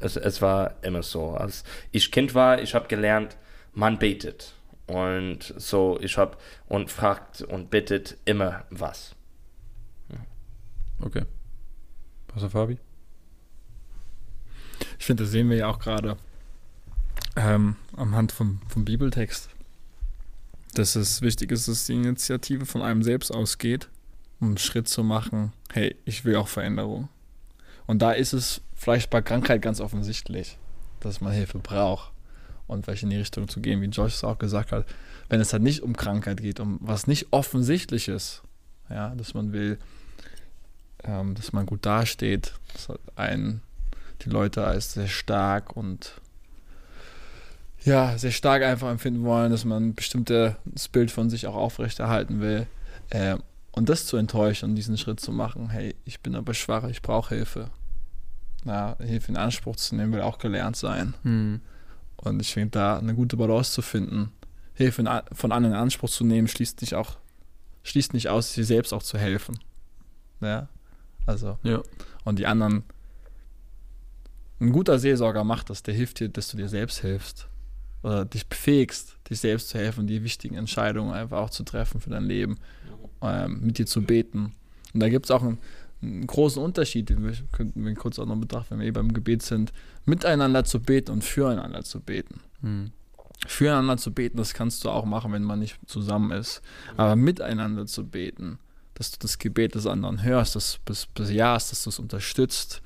Es, 0.00 0.16
es 0.16 0.42
war 0.42 0.74
immer 0.82 1.02
so. 1.02 1.30
Als 1.32 1.64
ich 1.92 2.10
Kind 2.10 2.34
war, 2.34 2.60
ich 2.60 2.74
habe 2.74 2.88
gelernt, 2.88 3.36
man 3.72 3.98
betet. 3.98 4.54
Und 4.86 5.54
so, 5.56 5.98
ich 6.00 6.18
habe 6.18 6.36
und 6.66 6.90
fragt 6.90 7.42
und 7.42 7.70
bittet 7.70 8.16
immer 8.24 8.64
was. 8.70 9.14
Okay. 11.00 11.22
Pastor 12.28 12.50
Fabi? 12.50 12.78
Ich 14.98 15.06
finde, 15.06 15.24
das 15.24 15.32
sehen 15.32 15.48
wir 15.48 15.56
ja 15.56 15.68
auch 15.68 15.78
gerade 15.78 16.16
ähm, 17.36 17.76
am 17.96 18.14
Hand 18.14 18.32
vom, 18.32 18.60
vom 18.68 18.84
Bibeltext, 18.84 19.48
dass 20.74 20.96
es 20.96 21.22
wichtig 21.22 21.52
ist, 21.52 21.68
dass 21.68 21.86
die 21.86 21.94
Initiative 21.94 22.66
von 22.66 22.82
einem 22.82 23.02
selbst 23.02 23.32
ausgeht, 23.32 23.88
um 24.40 24.48
einen 24.48 24.58
Schritt 24.58 24.88
zu 24.88 25.02
machen, 25.02 25.52
hey, 25.72 25.96
ich 26.04 26.24
will 26.24 26.36
auch 26.36 26.48
Veränderung. 26.48 27.08
Und 27.86 28.00
da 28.00 28.12
ist 28.12 28.32
es 28.32 28.60
vielleicht 28.80 29.10
bei 29.10 29.20
Krankheit 29.20 29.60
ganz 29.60 29.78
offensichtlich, 29.78 30.56
dass 31.00 31.20
man 31.20 31.32
Hilfe 31.32 31.58
braucht 31.58 32.12
und 32.66 32.86
welche 32.86 33.04
in 33.04 33.10
die 33.10 33.18
Richtung 33.18 33.46
zu 33.46 33.60
gehen, 33.60 33.82
wie 33.82 33.86
Josh 33.86 34.14
es 34.14 34.24
auch 34.24 34.38
gesagt 34.38 34.72
hat. 34.72 34.86
Wenn 35.28 35.38
es 35.38 35.52
halt 35.52 35.62
nicht 35.62 35.82
um 35.82 35.94
Krankheit 35.94 36.40
geht, 36.40 36.60
um 36.60 36.78
was 36.80 37.06
nicht 37.06 37.26
offensichtlich 37.30 38.08
ist, 38.08 38.42
ja, 38.88 39.14
dass 39.14 39.34
man 39.34 39.52
will, 39.52 39.78
ähm, 41.04 41.34
dass 41.34 41.52
man 41.52 41.66
gut 41.66 41.84
dasteht, 41.84 42.54
dass 42.72 42.88
halt 42.88 43.00
ein 43.16 43.60
die 44.22 44.30
Leute 44.30 44.64
als 44.64 44.94
sehr 44.94 45.08
stark 45.08 45.76
und 45.76 46.14
ja, 47.84 48.16
sehr 48.16 48.32
stark 48.32 48.62
einfach 48.62 48.90
empfinden 48.90 49.24
wollen, 49.24 49.50
dass 49.50 49.66
man 49.66 49.88
ein 49.88 49.94
bestimmtes 49.94 50.88
Bild 50.90 51.10
von 51.10 51.28
sich 51.28 51.46
auch 51.46 51.54
aufrechterhalten 51.54 52.40
will. 52.40 52.66
Äh, 53.10 53.36
und 53.72 53.90
das 53.90 54.06
zu 54.06 54.16
enttäuschen 54.16 54.70
und 54.70 54.74
diesen 54.74 54.96
Schritt 54.96 55.20
zu 55.20 55.32
machen, 55.32 55.68
hey, 55.68 55.94
ich 56.06 56.20
bin 56.20 56.34
aber 56.34 56.54
schwach, 56.54 56.84
ich 56.84 57.02
brauche 57.02 57.34
Hilfe. 57.34 57.70
Ja, 58.64 58.96
Hilfe 58.98 59.32
in 59.32 59.36
Anspruch 59.36 59.76
zu 59.76 59.94
nehmen, 59.96 60.12
will 60.12 60.20
auch 60.20 60.38
gelernt 60.38 60.76
sein. 60.76 61.14
Hm. 61.22 61.60
Und 62.16 62.40
ich 62.40 62.52
finde, 62.52 62.70
da 62.70 62.98
eine 62.98 63.14
gute 63.14 63.36
Balance 63.36 63.72
zu 63.72 63.82
finden, 63.82 64.32
Hilfe 64.74 65.02
von 65.32 65.52
anderen 65.52 65.74
in 65.74 65.80
Anspruch 65.80 66.10
zu 66.10 66.24
nehmen, 66.24 66.48
schließt 66.48 66.80
nicht 66.80 66.94
auch 66.94 67.16
schließt 67.82 68.14
nicht 68.14 68.28
aus, 68.28 68.52
dir 68.52 68.64
selbst 68.64 68.92
auch 68.92 69.02
zu 69.02 69.18
helfen. 69.18 69.58
Ja, 70.40 70.68
also. 71.26 71.58
Ja. 71.62 71.82
Und 72.24 72.38
die 72.38 72.46
anderen. 72.46 72.84
Ein 74.60 74.72
guter 74.72 74.98
Seelsorger 74.98 75.42
macht 75.42 75.70
das, 75.70 75.82
der 75.82 75.94
hilft 75.94 76.20
dir, 76.20 76.28
dass 76.28 76.48
du 76.48 76.58
dir 76.58 76.68
selbst 76.68 77.00
hilfst. 77.00 77.48
Oder 78.02 78.26
dich 78.26 78.46
befähigst, 78.46 79.16
dich 79.28 79.40
selbst 79.40 79.70
zu 79.70 79.78
helfen, 79.78 80.06
die 80.06 80.22
wichtigen 80.22 80.54
Entscheidungen 80.54 81.12
einfach 81.12 81.38
auch 81.38 81.50
zu 81.50 81.64
treffen 81.64 82.00
für 82.00 82.10
dein 82.10 82.24
Leben, 82.24 82.58
ähm, 83.22 83.60
mit 83.60 83.78
dir 83.78 83.86
zu 83.86 84.02
beten. 84.02 84.54
Und 84.92 85.00
da 85.00 85.08
gibt 85.08 85.26
es 85.26 85.30
auch 85.30 85.42
einen, 85.42 85.58
einen, 86.02 86.26
großen 86.26 86.62
Unterschied, 86.62 87.08
den 87.10 87.24
wir, 87.24 87.32
könnten 87.52 87.84
wir 87.84 87.94
kurz 87.94 88.18
auch 88.18 88.26
noch 88.26 88.36
betrachten, 88.36 88.70
wenn 88.70 88.80
wir 88.80 88.86
eh 88.86 88.92
beim 88.92 89.12
Gebet 89.12 89.42
sind, 89.42 89.72
miteinander 90.04 90.64
zu 90.64 90.80
beten 90.80 91.12
und 91.12 91.24
füreinander 91.24 91.82
zu 91.82 92.00
beten. 92.00 92.40
Hm. 92.62 92.92
Füreinander 93.46 93.96
zu 93.96 94.12
beten, 94.12 94.36
das 94.36 94.52
kannst 94.52 94.84
du 94.84 94.90
auch 94.90 95.06
machen, 95.06 95.32
wenn 95.32 95.44
man 95.44 95.58
nicht 95.58 95.78
zusammen 95.86 96.30
ist. 96.30 96.60
Aber 96.96 97.16
miteinander 97.16 97.86
zu 97.86 98.06
beten, 98.06 98.58
dass 98.94 99.12
du 99.12 99.18
das 99.20 99.38
Gebet 99.38 99.74
des 99.74 99.86
anderen 99.86 100.22
hörst, 100.22 100.56
das 100.56 100.78
bejahst, 101.14 101.72
dass 101.72 101.84
du 101.84 101.90
es 101.90 101.98
unterstützt, 101.98 102.82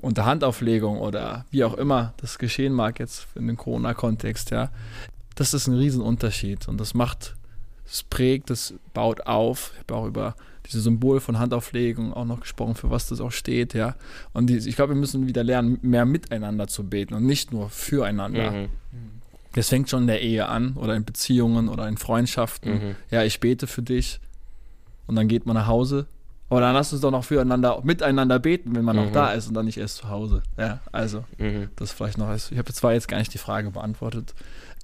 unter 0.00 0.24
Handauflegung 0.24 0.98
oder 0.98 1.44
wie 1.50 1.64
auch 1.64 1.74
immer 1.74 2.14
das 2.18 2.38
geschehen 2.38 2.72
mag 2.72 2.98
jetzt 2.98 3.26
in 3.34 3.46
dem 3.46 3.56
Corona-Kontext, 3.56 4.50
ja, 4.50 4.70
das 5.34 5.54
ist 5.54 5.66
ein 5.66 5.74
Riesenunterschied 5.74 6.68
und 6.68 6.78
das 6.78 6.94
macht, 6.94 7.34
das 7.84 8.02
prägt, 8.02 8.50
das 8.50 8.74
baut 8.94 9.22
auf. 9.26 9.72
Ich 9.74 9.80
habe 9.80 9.94
auch 9.94 10.06
über 10.06 10.34
diese 10.66 10.80
Symbol 10.80 11.20
von 11.20 11.38
Handauflegung 11.38 12.12
auch 12.12 12.24
noch 12.24 12.40
gesprochen, 12.40 12.74
für 12.74 12.90
was 12.90 13.08
das 13.08 13.20
auch 13.20 13.32
steht, 13.32 13.74
ja. 13.74 13.96
Und 14.32 14.48
die, 14.48 14.56
ich 14.56 14.76
glaube, 14.76 14.94
wir 14.94 15.00
müssen 15.00 15.26
wieder 15.26 15.44
lernen, 15.44 15.78
mehr 15.82 16.04
miteinander 16.04 16.68
zu 16.68 16.84
beten 16.84 17.14
und 17.14 17.26
nicht 17.26 17.52
nur 17.52 17.70
füreinander. 17.70 18.52
Mhm. 18.52 18.68
Das 19.54 19.68
fängt 19.68 19.90
schon 19.90 20.02
in 20.02 20.06
der 20.06 20.22
Ehe 20.22 20.46
an 20.46 20.74
oder 20.74 20.94
in 20.94 21.04
Beziehungen 21.04 21.68
oder 21.68 21.88
in 21.88 21.96
Freundschaften. 21.96 22.72
Mhm. 22.72 22.94
Ja, 23.10 23.22
ich 23.22 23.40
bete 23.40 23.66
für 23.66 23.82
dich 23.82 24.20
und 25.06 25.16
dann 25.16 25.28
geht 25.28 25.46
man 25.46 25.54
nach 25.54 25.66
Hause 25.66 26.06
aber 26.52 26.60
dann 26.60 26.74
lass 26.74 26.92
uns 26.92 27.00
doch 27.00 27.10
noch 27.10 27.24
füreinander, 27.24 27.80
miteinander 27.82 28.38
beten, 28.38 28.76
wenn 28.76 28.84
man 28.84 28.94
mhm. 28.94 29.04
noch 29.04 29.12
da 29.12 29.32
ist 29.32 29.48
und 29.48 29.54
dann 29.54 29.64
nicht 29.64 29.78
erst 29.78 29.96
zu 29.96 30.10
Hause. 30.10 30.42
Ja, 30.58 30.80
also, 30.92 31.24
mhm. 31.38 31.70
das 31.76 31.92
vielleicht 31.92 32.18
noch. 32.18 32.30
Ich 32.34 32.58
habe 32.58 32.70
zwar 32.74 32.92
jetzt 32.92 33.08
gar 33.08 33.16
nicht 33.16 33.32
die 33.32 33.38
Frage 33.38 33.70
beantwortet, 33.70 34.34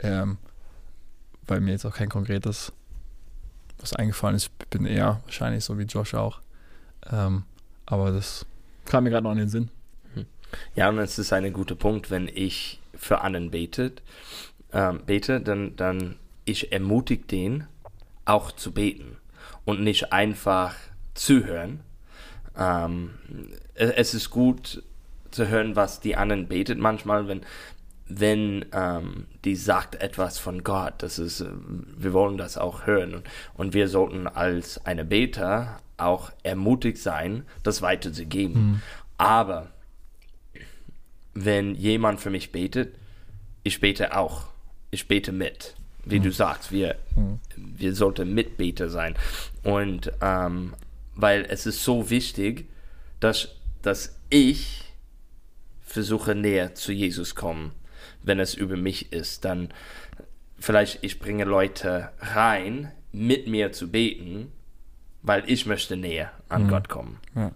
ähm, 0.00 0.38
weil 1.46 1.60
mir 1.60 1.72
jetzt 1.72 1.84
auch 1.84 1.94
kein 1.94 2.08
konkretes 2.08 2.72
was 3.78 3.92
eingefallen 3.94 4.36
ist. 4.36 4.50
Ich 4.60 4.68
bin 4.68 4.86
eher 4.86 5.20
wahrscheinlich 5.24 5.64
so 5.64 5.78
wie 5.78 5.84
Josh 5.84 6.14
auch. 6.14 6.40
Ähm, 7.10 7.44
aber 7.86 8.10
das 8.10 8.44
kam 8.84 9.04
mir 9.04 9.10
gerade 9.10 9.24
noch 9.24 9.32
in 9.32 9.38
den 9.38 9.48
Sinn. 9.48 9.70
Mhm. 10.14 10.26
Ja, 10.74 10.88
und 10.88 10.98
es 10.98 11.18
ist 11.18 11.32
ein 11.32 11.52
guter 11.52 11.74
Punkt, 11.74 12.10
wenn 12.10 12.28
ich 12.28 12.80
für 12.94 13.20
anderen 13.20 13.50
betet, 13.50 14.02
ähm, 14.72 15.00
bete, 15.06 15.40
dann, 15.40 15.76
dann 15.76 16.16
ich 16.44 16.72
ermutige 16.72 17.24
den 17.24 17.66
auch 18.24 18.52
zu 18.52 18.72
beten 18.72 19.16
und 19.64 19.82
nicht 19.82 20.12
einfach 20.12 20.74
zuhören. 21.14 21.80
Ähm, 22.56 23.10
es 23.74 24.14
ist 24.14 24.30
gut 24.30 24.82
zu 25.30 25.48
hören, 25.48 25.76
was 25.76 26.00
die 26.00 26.16
anderen 26.16 26.48
betet 26.48 26.78
manchmal, 26.78 27.28
wenn, 27.28 27.42
wenn 28.08 28.64
ähm, 28.72 29.26
die 29.44 29.56
sagt 29.56 29.96
etwas 29.96 30.38
von 30.38 30.64
Gott. 30.64 30.94
Das 30.98 31.18
ist, 31.18 31.40
äh, 31.40 31.46
wir 31.96 32.12
wollen 32.12 32.38
das 32.38 32.56
auch 32.56 32.86
hören. 32.86 33.14
Und, 33.14 33.24
und 33.54 33.74
wir 33.74 33.88
sollten 33.88 34.26
als 34.26 34.84
eine 34.86 35.04
Beter 35.04 35.80
auch 35.96 36.32
ermutigt 36.42 36.98
sein, 36.98 37.44
das 37.62 37.82
weiterzugeben. 37.82 38.54
Mhm. 38.54 38.82
Aber 39.18 39.70
wenn 41.34 41.74
jemand 41.74 42.20
für 42.20 42.30
mich 42.30 42.52
betet, 42.52 42.94
ich 43.62 43.80
bete 43.80 44.16
auch. 44.16 44.46
Ich 44.90 45.06
bete 45.08 45.32
mit. 45.32 45.74
Wie 46.04 46.18
mhm. 46.18 46.24
du 46.24 46.32
sagst, 46.32 46.72
wir, 46.72 46.96
mhm. 47.16 47.40
wir 47.56 47.94
sollten 47.94 48.32
Mitbeter 48.32 48.88
sein. 48.88 49.14
Und 49.62 50.10
ähm, 50.22 50.74
weil 51.14 51.44
es 51.48 51.66
ist 51.66 51.84
so 51.84 52.10
wichtig, 52.10 52.68
dass, 53.20 53.48
dass 53.82 54.16
ich 54.30 54.84
versuche 55.82 56.34
näher 56.34 56.74
zu 56.74 56.92
Jesus 56.92 57.34
kommen, 57.34 57.72
wenn 58.22 58.40
es 58.40 58.54
über 58.54 58.76
mich 58.76 59.12
ist. 59.12 59.44
Dann 59.44 59.68
vielleicht 60.58 61.02
ich 61.02 61.18
bringe 61.18 61.44
Leute 61.44 62.10
rein, 62.20 62.92
mit 63.12 63.48
mir 63.48 63.72
zu 63.72 63.90
beten, 63.90 64.52
weil 65.22 65.44
ich 65.46 65.66
möchte 65.66 65.96
näher 65.96 66.30
an 66.48 66.64
mhm. 66.64 66.68
Gott 66.68 66.88
kommen. 66.88 67.18
Ja. 67.34 67.52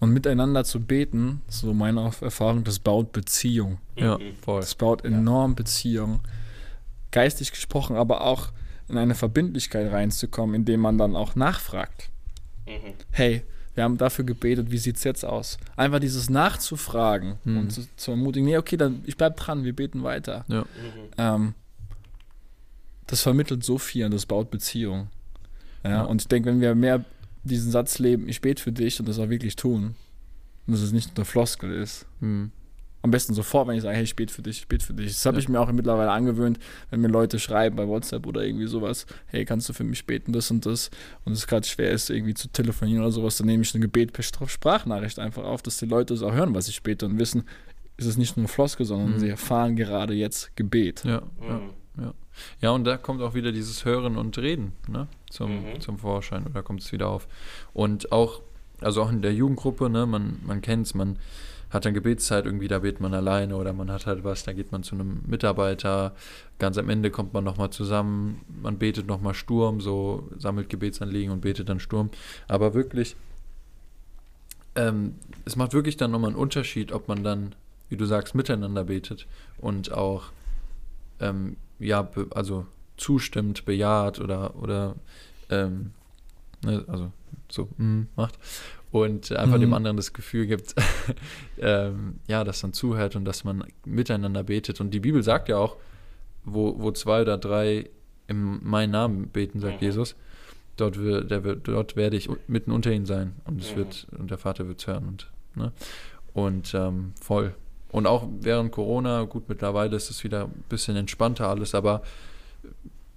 Und 0.00 0.12
miteinander 0.12 0.64
zu 0.64 0.80
beten, 0.80 1.42
so 1.48 1.74
meine 1.74 2.12
Erfahrung, 2.20 2.62
das 2.62 2.78
baut 2.78 3.12
Beziehung. 3.12 3.78
Ja, 3.96 4.18
voll. 4.42 4.60
Das 4.60 4.76
baut 4.76 5.04
enorm 5.04 5.52
ja. 5.52 5.56
Beziehung. 5.56 6.20
Geistig 7.10 7.50
gesprochen, 7.50 7.96
aber 7.96 8.20
auch 8.20 8.52
in 8.88 8.96
eine 8.96 9.14
Verbindlichkeit 9.14 9.90
reinzukommen, 9.90 10.54
indem 10.54 10.80
man 10.80 10.98
dann 10.98 11.16
auch 11.16 11.34
nachfragt. 11.34 12.10
Mhm. 12.66 12.94
Hey, 13.10 13.42
wir 13.78 13.84
haben 13.84 13.96
dafür 13.96 14.24
gebetet, 14.24 14.72
wie 14.72 14.78
sieht 14.78 14.96
es 14.96 15.04
jetzt 15.04 15.24
aus? 15.24 15.56
Einfach 15.76 16.00
dieses 16.00 16.28
Nachzufragen 16.28 17.36
mhm. 17.44 17.58
und 17.58 17.72
zu, 17.72 17.86
zu, 17.94 18.10
ermutigen, 18.10 18.48
nee, 18.48 18.58
okay, 18.58 18.76
dann 18.76 19.02
ich 19.06 19.16
bleib 19.16 19.36
dran, 19.36 19.62
wir 19.62 19.72
beten 19.72 20.02
weiter. 20.02 20.44
Ja. 20.48 20.62
Mhm. 20.62 20.66
Ähm, 21.16 21.54
das 23.06 23.22
vermittelt 23.22 23.62
so 23.62 23.78
viel 23.78 24.04
und 24.04 24.12
das 24.12 24.26
baut 24.26 24.50
Beziehung. 24.50 25.10
Ja, 25.84 25.90
ja. 25.90 26.02
Und 26.02 26.22
ich 26.22 26.26
denke, 26.26 26.50
wenn 26.50 26.60
wir 26.60 26.74
mehr 26.74 27.04
diesen 27.44 27.70
Satz 27.70 28.00
leben, 28.00 28.28
ich 28.28 28.40
bete 28.40 28.60
für 28.60 28.72
dich 28.72 28.98
und 28.98 29.08
das 29.08 29.20
auch 29.20 29.28
wirklich 29.28 29.54
tun, 29.54 29.94
und 30.66 30.72
dass 30.74 30.80
es 30.80 30.90
nicht 30.90 31.16
nur 31.16 31.24
Floskel 31.24 31.70
ist, 31.70 32.04
mhm 32.18 32.50
am 33.02 33.10
besten 33.10 33.34
sofort, 33.34 33.68
wenn 33.68 33.76
ich 33.76 33.82
sage, 33.82 33.96
hey, 33.96 34.04
ich 34.04 34.16
bete 34.16 34.32
für 34.32 34.42
dich, 34.42 34.58
ich 34.58 34.68
bete 34.68 34.84
für 34.84 34.92
dich. 34.92 35.06
Das 35.06 35.24
habe 35.24 35.36
ja. 35.36 35.40
ich 35.40 35.48
mir 35.48 35.60
auch 35.60 35.70
mittlerweile 35.70 36.10
angewöhnt, 36.10 36.58
wenn 36.90 37.00
mir 37.00 37.08
Leute 37.08 37.38
schreiben 37.38 37.76
bei 37.76 37.86
WhatsApp 37.86 38.26
oder 38.26 38.44
irgendwie 38.44 38.66
sowas, 38.66 39.06
hey, 39.26 39.44
kannst 39.44 39.68
du 39.68 39.72
für 39.72 39.84
mich 39.84 40.04
beten, 40.04 40.32
das 40.32 40.50
und 40.50 40.66
das, 40.66 40.90
und 41.24 41.32
es 41.32 41.46
gerade 41.46 41.66
schwer 41.66 41.90
ist, 41.90 42.10
irgendwie 42.10 42.34
zu 42.34 42.48
telefonieren 42.48 43.02
oder 43.02 43.12
sowas, 43.12 43.36
dann 43.36 43.46
nehme 43.46 43.62
ich 43.62 43.74
ein 43.74 43.80
Gebet 43.80 44.12
per 44.12 44.22
Sprachnachricht 44.22 45.18
einfach 45.18 45.44
auf, 45.44 45.62
dass 45.62 45.78
die 45.78 45.86
Leute 45.86 46.14
es 46.14 46.22
auch 46.22 46.32
hören, 46.32 46.54
was 46.54 46.68
ich 46.68 46.82
bete 46.82 47.06
und 47.06 47.18
wissen, 47.18 47.44
ist 47.96 48.06
es 48.06 48.16
nicht 48.16 48.36
nur 48.36 48.42
eine 48.42 48.48
Floske, 48.48 48.84
sondern 48.84 49.12
mhm. 49.12 49.18
sie 49.18 49.28
erfahren 49.28 49.76
gerade 49.76 50.14
jetzt 50.14 50.56
Gebet. 50.56 51.04
Ja, 51.04 51.22
ja, 51.40 51.60
ja. 52.00 52.14
Ja, 52.60 52.70
und 52.70 52.84
da 52.84 52.96
kommt 52.96 53.20
auch 53.22 53.34
wieder 53.34 53.50
dieses 53.50 53.84
Hören 53.84 54.16
und 54.16 54.38
Reden 54.38 54.72
ne, 54.86 55.08
zum, 55.28 55.72
mhm. 55.72 55.80
zum 55.80 55.98
Vorschein, 55.98 56.46
oder 56.46 56.62
kommt 56.62 56.82
es 56.82 56.92
wieder 56.92 57.08
auf. 57.08 57.26
Und 57.72 58.12
auch, 58.12 58.42
also 58.80 59.02
auch 59.02 59.10
in 59.10 59.22
der 59.22 59.34
Jugendgruppe, 59.34 59.90
ne, 59.90 60.06
man, 60.06 60.38
man 60.44 60.60
kennt 60.60 60.86
es, 60.86 60.94
man 60.94 61.18
hat 61.70 61.84
dann 61.84 61.94
Gebetszeit 61.94 62.46
irgendwie, 62.46 62.68
da 62.68 62.78
betet 62.80 63.00
man 63.00 63.14
alleine 63.14 63.56
oder 63.56 63.72
man 63.72 63.90
hat 63.90 64.06
halt 64.06 64.24
was, 64.24 64.44
da 64.44 64.52
geht 64.52 64.72
man 64.72 64.82
zu 64.82 64.94
einem 64.94 65.20
Mitarbeiter, 65.26 66.14
ganz 66.58 66.78
am 66.78 66.88
Ende 66.88 67.10
kommt 67.10 67.34
man 67.34 67.44
nochmal 67.44 67.70
zusammen, 67.70 68.40
man 68.62 68.78
betet 68.78 69.06
nochmal 69.06 69.34
Sturm, 69.34 69.80
so 69.80 70.28
sammelt 70.38 70.68
Gebetsanliegen 70.68 71.32
und 71.32 71.40
betet 71.40 71.68
dann 71.68 71.80
Sturm. 71.80 72.10
Aber 72.46 72.74
wirklich, 72.74 73.16
ähm, 74.76 75.16
es 75.44 75.56
macht 75.56 75.74
wirklich 75.74 75.96
dann 75.96 76.10
nochmal 76.10 76.30
einen 76.30 76.38
Unterschied, 76.38 76.92
ob 76.92 77.08
man 77.08 77.22
dann, 77.22 77.54
wie 77.88 77.96
du 77.96 78.06
sagst, 78.06 78.34
miteinander 78.34 78.84
betet 78.84 79.26
und 79.58 79.92
auch, 79.92 80.24
ähm, 81.20 81.56
ja, 81.78 82.08
also 82.30 82.66
zustimmt, 82.96 83.64
bejaht 83.64 84.20
oder, 84.20 84.56
oder 84.56 84.96
ähm, 85.50 85.92
ne, 86.64 86.84
also 86.88 87.12
so 87.48 87.68
mm, 87.76 88.08
macht 88.16 88.38
und 88.90 89.32
einfach 89.32 89.56
mhm. 89.56 89.62
dem 89.62 89.74
anderen 89.74 89.96
das 89.96 90.12
Gefühl 90.12 90.46
gibt, 90.46 90.74
ähm, 91.58 92.20
ja, 92.26 92.44
dass 92.44 92.62
man 92.62 92.72
zuhört 92.72 93.16
und 93.16 93.24
dass 93.24 93.44
man 93.44 93.64
miteinander 93.84 94.44
betet. 94.44 94.80
Und 94.80 94.90
die 94.92 95.00
Bibel 95.00 95.22
sagt 95.22 95.48
ja 95.48 95.58
auch, 95.58 95.76
wo, 96.44 96.78
wo 96.78 96.90
zwei 96.92 97.22
oder 97.22 97.36
drei 97.36 97.90
in 98.26 98.62
meinen 98.64 98.90
Namen 98.90 99.28
beten, 99.28 99.60
sagt 99.60 99.80
mhm. 99.80 99.86
Jesus, 99.86 100.16
dort, 100.76 100.98
wird, 100.98 101.30
der 101.30 101.44
wird, 101.44 101.68
dort 101.68 101.96
werde 101.96 102.16
ich 102.16 102.28
mitten 102.46 102.72
unter 102.72 102.92
ihnen 102.92 103.06
sein 103.06 103.34
und 103.44 103.60
es 103.60 103.72
mhm. 103.72 103.76
wird 103.76 104.06
und 104.18 104.30
der 104.30 104.38
Vater 104.38 104.68
wird 104.68 104.80
es 104.80 104.86
hören 104.86 105.08
und 105.08 105.30
ne? 105.54 105.72
und 106.34 106.72
ähm, 106.74 107.12
voll. 107.20 107.54
Und 107.90 108.06
auch 108.06 108.28
während 108.40 108.70
Corona, 108.70 109.24
gut, 109.24 109.48
mittlerweile 109.48 109.96
ist 109.96 110.10
es 110.10 110.22
wieder 110.24 110.44
ein 110.44 110.64
bisschen 110.68 110.94
entspannter 110.94 111.48
alles, 111.48 111.74
aber 111.74 112.02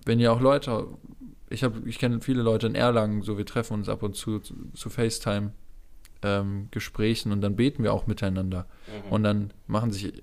wenn 0.06 0.20
ihr 0.20 0.32
auch 0.32 0.40
Leute 0.40 0.88
ich 1.50 1.64
habe, 1.64 1.82
ich 1.88 2.00
kenne 2.00 2.22
viele 2.22 2.42
Leute 2.42 2.68
in 2.68 2.76
Erlangen, 2.76 3.22
so 3.22 3.38
wir 3.38 3.46
treffen 3.46 3.74
uns 3.74 3.90
ab 3.90 4.04
und 4.04 4.16
zu 4.16 4.40
zu, 4.40 4.56
zu 4.74 4.90
FaceTime 4.90 5.52
ähm, 6.24 6.68
Gesprächen 6.72 7.32
und 7.32 7.42
dann 7.42 7.56
beten 7.56 7.84
wir 7.84 7.94
auch 7.94 8.08
miteinander. 8.08 8.66
Mhm. 8.88 9.12
Und 9.12 9.24
dann 9.24 9.54
machen 9.68 9.92
sich, 9.92 10.14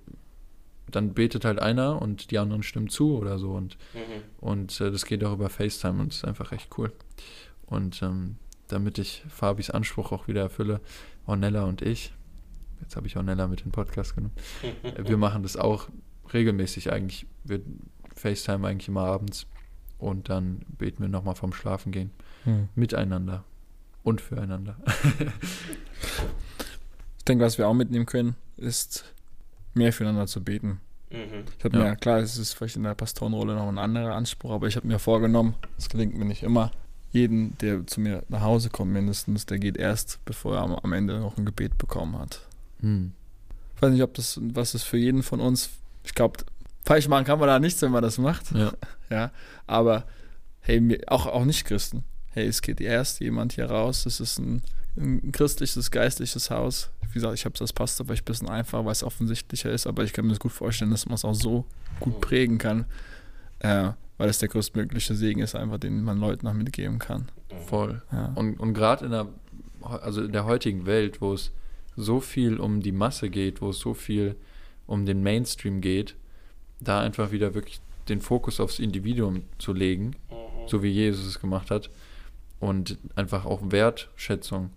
dann 0.91 1.15
betet 1.15 1.45
halt 1.45 1.61
einer 1.61 2.01
und 2.01 2.31
die 2.31 2.39
anderen 2.39 2.63
stimmen 2.63 2.89
zu 2.89 3.17
oder 3.17 3.39
so 3.39 3.53
und, 3.53 3.77
mhm. 3.95 4.23
und 4.41 4.81
äh, 4.81 4.91
das 4.91 5.05
geht 5.05 5.25
auch 5.25 5.33
über 5.33 5.51
FaceTime 5.51 6.01
und 6.01 6.13
ist 6.13 6.25
einfach 6.25 6.53
echt 6.53 6.77
cool. 6.79 6.93
Und 7.67 8.03
ähm, 8.03 8.37
damit 8.69 8.99
ich 8.99 9.25
Fabis 9.29 9.71
Anspruch 9.71 10.13
auch 10.13 10.29
wieder 10.29 10.43
erfülle, 10.43 10.81
Ornella 11.27 11.65
und 11.65 11.83
ich, 11.83 12.15
jetzt 12.81 12.97
habe 12.97 13.07
ich 13.07 13.17
Ornella 13.17 13.47
mit 13.49 13.61
in 13.61 13.67
den 13.67 13.73
Podcast 13.73 14.15
genommen, 14.15 14.35
wir 14.97 15.17
machen 15.17 15.43
das 15.43 15.57
auch 15.57 15.89
regelmäßig 16.33 16.93
eigentlich. 16.93 17.27
Wir 17.45 17.61
FaceTime 18.15 18.67
eigentlich 18.67 18.89
immer 18.89 19.05
abends 19.05 19.47
und 19.99 20.29
dann 20.29 20.63
beten 20.77 21.03
wir 21.03 21.09
nochmal 21.09 21.35
vom 21.35 21.53
Schlafen 21.53 21.93
gehen. 21.93 22.11
Hm. 22.45 22.69
Miteinander 22.75 23.45
und 24.09 24.21
füreinander. 24.21 24.77
ich 27.19 27.25
denke, 27.25 27.45
was 27.45 27.59
wir 27.59 27.69
auch 27.69 27.75
mitnehmen 27.75 28.07
können, 28.07 28.37
ist 28.57 29.05
mehr 29.75 29.93
füreinander 29.93 30.27
zu 30.27 30.43
beten. 30.43 30.81
Mhm. 31.11 31.45
Ich 31.59 31.65
habe 31.65 31.79
ja. 31.79 31.85
mir, 31.85 31.97
klar, 31.97 32.19
es 32.19 32.37
ist 32.37 32.55
vielleicht 32.55 32.77
in 32.77 32.83
der 32.83 32.95
Pastorenrolle 32.95 33.55
noch 33.55 33.69
ein 33.69 33.79
anderer 33.79 34.15
Anspruch, 34.15 34.51
aber 34.51 34.67
ich 34.67 34.77
habe 34.77 34.87
mir 34.87 34.99
vorgenommen, 34.99 35.55
es 35.79 35.89
gelingt 35.89 36.17
mir 36.17 36.25
nicht 36.25 36.43
immer, 36.43 36.71
jeden, 37.11 37.57
der 37.59 37.87
zu 37.87 38.01
mir 38.01 38.25
nach 38.29 38.43
Hause 38.43 38.69
kommt, 38.71 38.93
mindestens, 38.93 39.47
der 39.47 39.59
geht 39.59 39.77
erst, 39.77 40.23
bevor 40.25 40.57
er 40.57 40.63
am, 40.63 40.75
am 40.75 40.93
Ende 40.93 41.19
noch 41.21 41.39
ein 41.39 41.47
Gebet 41.47 41.79
bekommen 41.79 42.19
hat. 42.19 42.43
Hm. 42.81 43.13
Ich 43.77 43.83
weiß 43.83 43.93
nicht, 43.93 44.03
ob 44.03 44.15
das 44.15 44.41
was 44.43 44.75
ist 44.75 44.83
für 44.83 44.99
jeden 44.99 45.23
von 45.23 45.41
uns. 45.41 45.71
Ich 46.05 46.15
glaube, 46.15 46.41
falsch 46.85 47.09
machen 47.09 47.25
kann 47.25 47.39
man 47.39 47.49
da 47.49 47.59
nichts, 47.59 47.81
wenn 47.81 47.93
man 47.93 48.03
das 48.03 48.19
macht. 48.19 48.53
Ja. 48.53 48.73
Ja, 49.11 49.31
aber 49.67 50.05
hey, 50.61 50.83
mir, 50.83 51.01
auch, 51.07 51.25
auch 51.25 51.47
nicht 51.47 51.65
Christen. 51.65 52.05
Hey, 52.39 52.47
es 52.47 52.63
geht 52.63 52.81
erst 52.81 53.19
jemand 53.19 53.55
hier 53.55 53.67
raus. 53.67 54.07
Es 54.07 54.21
ist 54.21 54.39
ein, 54.39 54.63
ein 54.97 55.33
christliches, 55.33 55.91
geistliches 55.91 56.53
Haus. 56.53 56.89
Wie 57.09 57.15
gesagt, 57.15 57.35
ich 57.35 57.45
habe 57.45 57.53
es 57.57 57.61
als 57.61 57.73
Pastor 57.73 58.07
vielleicht 58.07 58.23
ein 58.23 58.27
bisschen 58.27 58.49
einfacher, 58.49 58.85
weil 58.85 58.93
es 58.93 59.03
offensichtlicher 59.03 59.73
ist, 59.73 59.89
aber 59.89 60.05
ich 60.05 60.13
kann 60.13 60.25
mir 60.25 60.31
das 60.31 60.39
gut 60.39 60.53
vorstellen, 60.53 60.93
dass 60.93 61.07
man 61.07 61.17
es 61.17 61.25
auch 61.25 61.35
so 61.35 61.65
gut 61.99 62.21
prägen 62.21 62.59
kann, 62.59 62.85
äh, 63.59 63.91
weil 64.19 64.29
es 64.29 64.39
der 64.39 64.51
größtmögliche 64.51 65.17
Segen 65.17 65.41
ist, 65.41 65.57
einfach 65.57 65.79
den 65.79 66.05
man 66.05 66.21
Leuten 66.21 66.47
noch 66.47 66.55
mitgeben 66.55 67.01
kann. 67.01 67.29
Voll. 67.67 68.03
Ja. 68.13 68.27
Und, 68.37 68.61
und 68.61 68.73
gerade 68.73 69.07
in 69.07 69.11
der, 69.11 69.27
also 69.83 70.23
in 70.23 70.31
der 70.31 70.45
heutigen 70.45 70.87
Welt, 70.87 71.21
wo 71.21 71.33
es 71.33 71.51
so 71.97 72.21
viel 72.21 72.59
um 72.61 72.83
die 72.83 72.93
Masse 72.93 73.31
geht, 73.31 73.61
wo 73.61 73.71
es 73.71 73.81
so 73.81 73.95
viel 73.95 74.37
um 74.87 75.07
den 75.07 75.25
Mainstream 75.25 75.81
geht, 75.81 76.15
da 76.79 77.01
einfach 77.01 77.33
wieder 77.33 77.55
wirklich 77.55 77.81
den 78.09 78.21
Fokus 78.21 78.61
aufs 78.61 78.79
Individuum 78.79 79.43
zu 79.59 79.73
legen, 79.73 80.15
so 80.69 80.85
wie 80.85 80.91
Jesus 80.91 81.27
es 81.27 81.41
gemacht 81.41 81.73
hat, 81.73 81.91
und 82.61 82.99
einfach 83.15 83.45
auch 83.45 83.61
Wertschätzung 83.71 84.71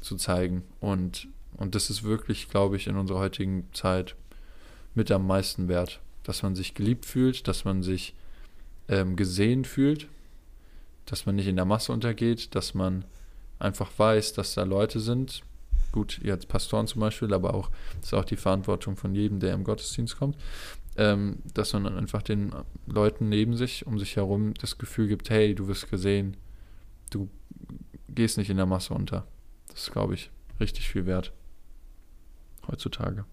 zu 0.00 0.16
zeigen. 0.16 0.62
Und, 0.80 1.28
und 1.56 1.74
das 1.74 1.90
ist 1.90 2.02
wirklich, 2.02 2.48
glaube 2.48 2.76
ich, 2.76 2.86
in 2.86 2.96
unserer 2.96 3.20
heutigen 3.20 3.68
Zeit 3.72 4.14
mit 4.94 5.10
am 5.10 5.26
meisten 5.26 5.68
wert, 5.68 6.00
dass 6.22 6.42
man 6.42 6.54
sich 6.54 6.74
geliebt 6.74 7.06
fühlt, 7.06 7.48
dass 7.48 7.64
man 7.64 7.82
sich 7.82 8.14
ähm, 8.88 9.16
gesehen 9.16 9.64
fühlt, 9.64 10.08
dass 11.06 11.26
man 11.26 11.36
nicht 11.36 11.48
in 11.48 11.56
der 11.56 11.64
Masse 11.64 11.92
untergeht, 11.92 12.54
dass 12.54 12.74
man 12.74 13.04
einfach 13.58 13.90
weiß, 13.96 14.34
dass 14.34 14.54
da 14.54 14.64
Leute 14.64 15.00
sind, 15.00 15.42
gut, 15.92 16.20
als 16.26 16.46
Pastoren 16.46 16.86
zum 16.86 17.00
Beispiel, 17.00 17.32
aber 17.32 17.54
auch, 17.54 17.70
das 18.00 18.08
ist 18.08 18.14
auch 18.14 18.24
die 18.24 18.36
Verantwortung 18.36 18.96
von 18.96 19.14
jedem, 19.14 19.40
der 19.40 19.54
im 19.54 19.64
Gottesdienst 19.64 20.16
kommt, 20.16 20.36
ähm, 20.96 21.38
dass 21.54 21.72
man 21.72 21.86
einfach 21.86 22.22
den 22.22 22.52
Leuten 22.86 23.28
neben 23.28 23.56
sich, 23.56 23.86
um 23.86 23.98
sich 23.98 24.16
herum, 24.16 24.54
das 24.54 24.78
Gefühl 24.78 25.08
gibt, 25.08 25.30
hey, 25.30 25.54
du 25.54 25.68
wirst 25.68 25.90
gesehen, 25.90 26.36
du 27.14 27.28
gehst 28.08 28.38
nicht 28.38 28.50
in 28.50 28.56
der 28.56 28.66
Masse 28.66 28.94
unter. 28.94 29.26
Das 29.68 29.84
ist, 29.84 29.92
glaube 29.92 30.14
ich, 30.14 30.30
richtig 30.60 30.88
viel 30.88 31.06
wert. 31.06 31.32
Heutzutage. 32.68 33.24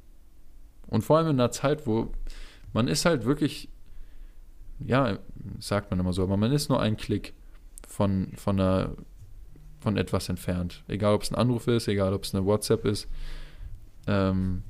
Und 0.87 1.03
vor 1.03 1.17
allem 1.17 1.27
in 1.27 1.39
einer 1.39 1.51
Zeit, 1.51 1.87
wo 1.87 2.11
man 2.73 2.87
ist 2.87 3.05
halt 3.05 3.25
wirklich, 3.25 3.69
ja, 4.79 5.19
sagt 5.59 5.91
man 5.91 5.99
immer 5.99 6.13
so, 6.13 6.23
aber 6.23 6.37
man 6.37 6.51
ist 6.51 6.69
nur 6.69 6.81
ein 6.81 6.97
Klick 6.97 7.33
von, 7.87 8.31
von, 8.35 8.59
einer, 8.59 8.91
von 9.79 9.97
etwas 9.97 10.29
entfernt. 10.29 10.83
Egal, 10.87 11.13
ob 11.13 11.23
es 11.23 11.31
ein 11.31 11.35
Anruf 11.35 11.67
ist, 11.67 11.87
egal, 11.87 12.13
ob 12.13 12.23
es 12.23 12.33
eine 12.33 12.45
WhatsApp 12.45 12.85
ist, 12.85 13.07
ähm, 14.07 14.63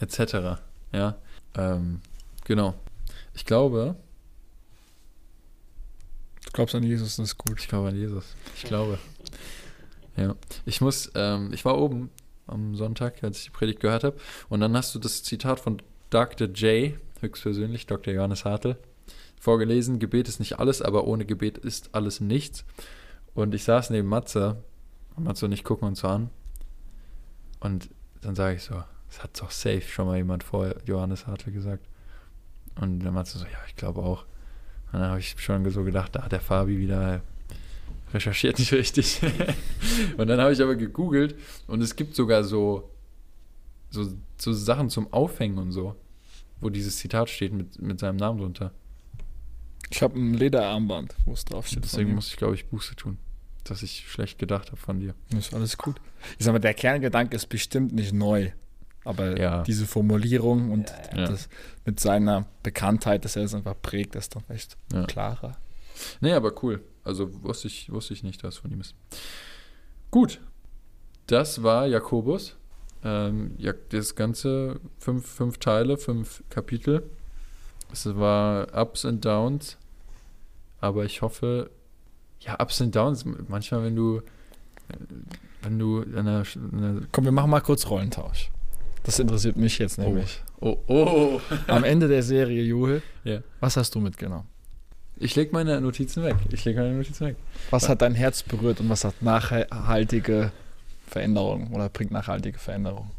etc. 0.00 0.60
Ja, 0.92 1.16
ähm, 1.54 2.00
genau. 2.44 2.74
Ich 3.34 3.44
glaube, 3.44 3.96
glaubst 6.56 6.74
an 6.74 6.82
Jesus, 6.82 7.16
das 7.16 7.26
ist 7.26 7.38
gut. 7.38 7.60
ich 7.60 7.68
glaube 7.68 7.88
an 7.88 7.96
Jesus. 7.96 8.34
Ich 8.56 8.64
glaube. 8.64 8.98
Ja. 10.16 10.34
Ich 10.64 10.80
muss, 10.80 11.12
ähm, 11.14 11.52
ich 11.52 11.64
war 11.66 11.78
oben 11.78 12.10
am 12.46 12.74
Sonntag, 12.74 13.22
als 13.22 13.38
ich 13.38 13.44
die 13.44 13.50
Predigt 13.50 13.80
gehört 13.80 14.04
habe, 14.04 14.16
und 14.48 14.60
dann 14.60 14.74
hast 14.74 14.94
du 14.94 14.98
das 14.98 15.22
Zitat 15.22 15.60
von 15.60 15.82
Dr. 16.08 16.48
J, 16.48 16.94
höchstpersönlich, 17.20 17.86
Dr. 17.86 18.14
Johannes 18.14 18.46
Hartl, 18.46 18.78
vorgelesen. 19.38 19.98
Gebet 19.98 20.28
ist 20.28 20.40
nicht 20.40 20.58
alles, 20.58 20.80
aber 20.80 21.06
ohne 21.06 21.26
Gebet 21.26 21.58
ist 21.58 21.90
alles 21.94 22.20
nichts. 22.20 22.64
Und 23.34 23.54
ich 23.54 23.64
saß 23.64 23.90
neben 23.90 24.08
Matze, 24.08 24.64
und 25.14 25.24
Matze 25.24 25.44
und 25.44 25.52
ich 25.52 25.62
gucken 25.62 25.86
uns 25.86 26.00
so 26.00 26.08
an. 26.08 26.30
Und 27.60 27.90
dann 28.22 28.34
sage 28.34 28.56
ich 28.56 28.62
so, 28.62 28.82
das 29.08 29.22
hat 29.22 29.38
doch 29.40 29.50
safe 29.50 29.82
schon 29.82 30.06
mal 30.06 30.16
jemand 30.16 30.42
vor 30.42 30.74
Johannes 30.86 31.26
Hartl 31.26 31.50
gesagt. 31.52 31.86
Und 32.80 33.00
der 33.00 33.12
Matze 33.12 33.36
so, 33.38 33.44
ja, 33.44 33.58
ich 33.66 33.76
glaube 33.76 34.00
auch. 34.00 34.24
Und 34.96 35.02
dann 35.02 35.10
habe 35.10 35.20
ich 35.20 35.34
schon 35.36 35.70
so 35.70 35.84
gedacht, 35.84 36.16
da 36.16 36.22
hat 36.22 36.32
der 36.32 36.40
Fabi 36.40 36.78
wieder 36.78 37.20
recherchiert 38.14 38.58
nicht 38.58 38.72
richtig. 38.72 39.20
und 40.16 40.26
dann 40.26 40.40
habe 40.40 40.54
ich 40.54 40.62
aber 40.62 40.74
gegoogelt 40.74 41.34
und 41.66 41.82
es 41.82 41.96
gibt 41.96 42.14
sogar 42.14 42.44
so, 42.44 42.88
so, 43.90 44.10
so 44.38 44.54
Sachen 44.54 44.88
zum 44.88 45.12
Aufhängen 45.12 45.58
und 45.58 45.70
so, 45.70 45.96
wo 46.62 46.70
dieses 46.70 46.96
Zitat 46.96 47.28
steht 47.28 47.52
mit, 47.52 47.78
mit 47.82 48.00
seinem 48.00 48.16
Namen 48.16 48.38
drunter. 48.38 48.72
Ich 49.90 50.02
habe 50.02 50.18
ein 50.18 50.32
Lederarmband, 50.32 51.14
wo 51.26 51.34
es 51.34 51.44
draufsteht. 51.44 51.84
Deswegen 51.84 52.14
muss 52.14 52.28
ich, 52.28 52.38
glaube 52.38 52.54
ich, 52.54 52.64
Buße 52.64 52.96
tun, 52.96 53.18
dass 53.64 53.82
ich 53.82 54.10
schlecht 54.10 54.38
gedacht 54.38 54.68
habe 54.68 54.78
von 54.78 54.98
dir. 54.98 55.14
Ist 55.36 55.52
alles 55.52 55.76
gut. 55.76 56.00
Ich 56.38 56.46
sag 56.46 56.52
mal, 56.52 56.58
der 56.58 56.72
Kerngedanke 56.72 57.36
ist 57.36 57.50
bestimmt 57.50 57.92
nicht 57.92 58.14
neu. 58.14 58.50
Aber 59.06 59.38
Ja. 59.38 59.62
diese 59.62 59.86
Formulierung 59.86 60.70
und 60.72 60.92
Ja. 61.14 61.26
das 61.26 61.48
mit 61.84 62.00
seiner 62.00 62.46
Bekanntheit, 62.62 63.24
dass 63.24 63.36
er 63.36 63.44
es 63.44 63.54
einfach 63.54 63.76
prägt, 63.80 64.16
ist 64.16 64.34
dann 64.34 64.42
vielleicht 64.42 64.76
Ja. 64.92 65.04
klarer. 65.04 65.56
Nee, 66.20 66.32
aber 66.32 66.52
cool. 66.62 66.82
Also 67.04 67.42
wusste 67.44 67.68
ich, 67.68 67.90
wusste 67.92 68.14
ich 68.14 68.22
nicht, 68.22 68.42
dass 68.42 68.54
es 68.54 68.60
von 68.60 68.70
ihm 68.72 68.80
ist. 68.80 68.94
Gut. 70.10 70.40
Das 71.28 71.62
war 71.62 71.86
Jakobus. 71.86 72.56
Ähm, 73.04 73.54
ja, 73.58 73.72
das 73.90 74.14
ganze 74.14 74.80
fünf, 74.98 75.26
fünf 75.26 75.58
Teile, 75.58 75.96
fünf 75.98 76.42
Kapitel. 76.50 77.08
Es 77.92 78.06
war 78.16 78.66
Ups 78.74 79.04
and 79.04 79.24
Downs. 79.24 79.76
Aber 80.80 81.04
ich 81.04 81.22
hoffe, 81.22 81.70
ja, 82.40 82.60
Ups 82.60 82.80
and 82.82 82.94
Downs, 82.94 83.24
manchmal, 83.24 83.84
wenn 83.84 83.96
du, 83.96 84.18
äh, 84.18 84.96
wenn 85.62 85.78
du 85.78 86.02
eine, 86.02 86.42
eine 86.72 87.06
Komm, 87.12 87.24
wir 87.24 87.32
machen 87.32 87.50
mal 87.50 87.60
kurz 87.60 87.86
Rollentausch. 87.88 88.50
Das 89.06 89.18
interessiert 89.18 89.56
mich 89.56 89.78
jetzt 89.78 89.98
nämlich. 89.98 90.42
oh, 90.60 90.76
oh, 90.88 91.40
Am 91.68 91.84
Ende 91.84 92.08
der 92.08 92.22
Serie, 92.22 92.62
Juhe, 92.62 93.02
Ja. 93.24 93.40
was 93.60 93.76
hast 93.76 93.94
du 93.94 94.00
mitgenommen? 94.00 94.48
ich 95.18 95.34
leg 95.34 95.50
meine 95.52 95.80
Notizen 95.80 96.22
weg. 96.24 96.36
Ich 96.50 96.64
leg 96.66 96.76
meine 96.76 96.92
Notizen 96.92 97.26
weg. 97.28 97.36
Was 97.70 97.88
hat 97.88 98.02
dein 98.02 98.14
Herz 98.14 98.42
berührt 98.42 98.80
und 98.80 98.90
was 98.90 99.02
hat 99.04 99.22
nachhaltige 99.22 100.52
Veränderung 101.06 101.72
oder 101.72 101.88
bringt 101.88 102.10
nachhaltige 102.10 102.58
Veränderung? 102.58 103.10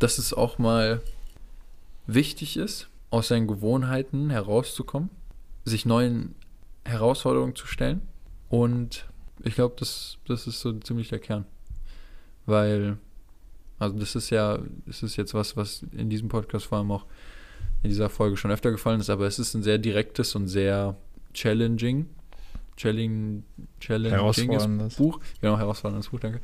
dass 0.00 0.18
es 0.18 0.32
auch 0.32 0.58
mal 0.58 1.00
wichtig 2.06 2.56
ist, 2.56 2.88
aus 3.10 3.28
seinen 3.28 3.46
Gewohnheiten 3.48 4.30
herauszukommen, 4.30 5.10
sich 5.64 5.86
neuen 5.86 6.34
Herausforderungen 6.84 7.56
zu 7.56 7.66
stellen. 7.66 8.02
Und 8.48 9.06
ich 9.42 9.54
glaube, 9.56 9.74
das, 9.78 10.18
das 10.26 10.46
ist 10.46 10.60
so 10.60 10.72
ziemlich 10.74 11.08
der 11.08 11.18
Kern. 11.18 11.46
Weil, 12.46 12.98
also 13.78 13.98
das 13.98 14.14
ist 14.14 14.30
ja, 14.30 14.58
das 14.86 15.02
ist 15.02 15.16
jetzt 15.16 15.34
was, 15.34 15.56
was 15.56 15.84
in 15.92 16.10
diesem 16.10 16.28
Podcast 16.28 16.66
vor 16.66 16.78
allem 16.78 16.90
auch 16.90 17.06
in 17.82 17.90
dieser 17.90 18.10
Folge 18.10 18.36
schon 18.36 18.50
öfter 18.50 18.70
gefallen 18.70 19.00
ist, 19.00 19.10
aber 19.10 19.26
es 19.26 19.38
ist 19.38 19.54
ein 19.54 19.62
sehr 19.62 19.78
direktes 19.78 20.34
und 20.34 20.48
sehr 20.48 20.96
challenging, 21.32 22.06
challenging, 22.76 23.44
challenging 23.80 24.12
Herausforderndes. 24.12 24.96
Buch. 24.96 25.20
Genau, 25.40 25.58
herausforderndes 25.58 26.08
Buch, 26.08 26.20
danke. 26.20 26.40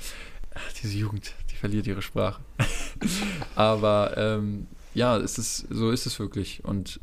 Ach, 0.54 0.72
diese 0.80 0.96
Jugend, 0.96 1.34
die 1.50 1.56
verliert 1.56 1.86
ihre 1.86 2.02
Sprache. 2.02 2.40
Aber 3.56 4.14
ähm, 4.16 4.68
ja, 4.94 5.16
es 5.16 5.38
ist, 5.38 5.66
so 5.70 5.90
ist 5.90 6.06
es 6.06 6.20
wirklich. 6.20 6.64
Und, 6.64 7.00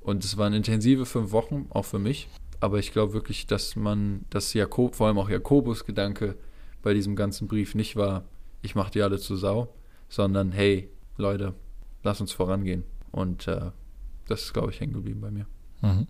und 0.00 0.24
es 0.24 0.36
waren 0.36 0.52
intensive 0.52 1.04
fünf 1.04 1.32
Wochen, 1.32 1.66
auch 1.70 1.84
für 1.84 1.98
mich. 1.98 2.28
Aber 2.60 2.78
ich 2.78 2.92
glaube 2.92 3.12
wirklich, 3.12 3.48
dass 3.48 3.74
man, 3.74 4.24
dass 4.30 4.54
Jakob, 4.54 4.94
vor 4.94 5.08
allem 5.08 5.18
auch 5.18 5.28
Jakobus 5.28 5.84
Gedanke 5.84 6.36
bei 6.82 6.94
diesem 6.94 7.16
ganzen 7.16 7.48
Brief 7.48 7.74
nicht 7.74 7.96
war, 7.96 8.24
ich 8.64 8.74
mache 8.74 8.90
die 8.90 9.02
alle 9.02 9.18
zu 9.18 9.36
Sau, 9.36 9.72
sondern 10.08 10.52
hey, 10.52 10.88
Leute, 11.16 11.54
lass 12.02 12.20
uns 12.20 12.32
vorangehen. 12.32 12.84
Und 13.12 13.46
äh, 13.46 13.70
das 14.26 14.42
ist, 14.42 14.54
glaube 14.54 14.70
ich, 14.70 14.80
hängen 14.80 14.94
geblieben 14.94 15.20
bei 15.20 15.30
mir. 15.30 15.46
Mhm. 15.82 16.06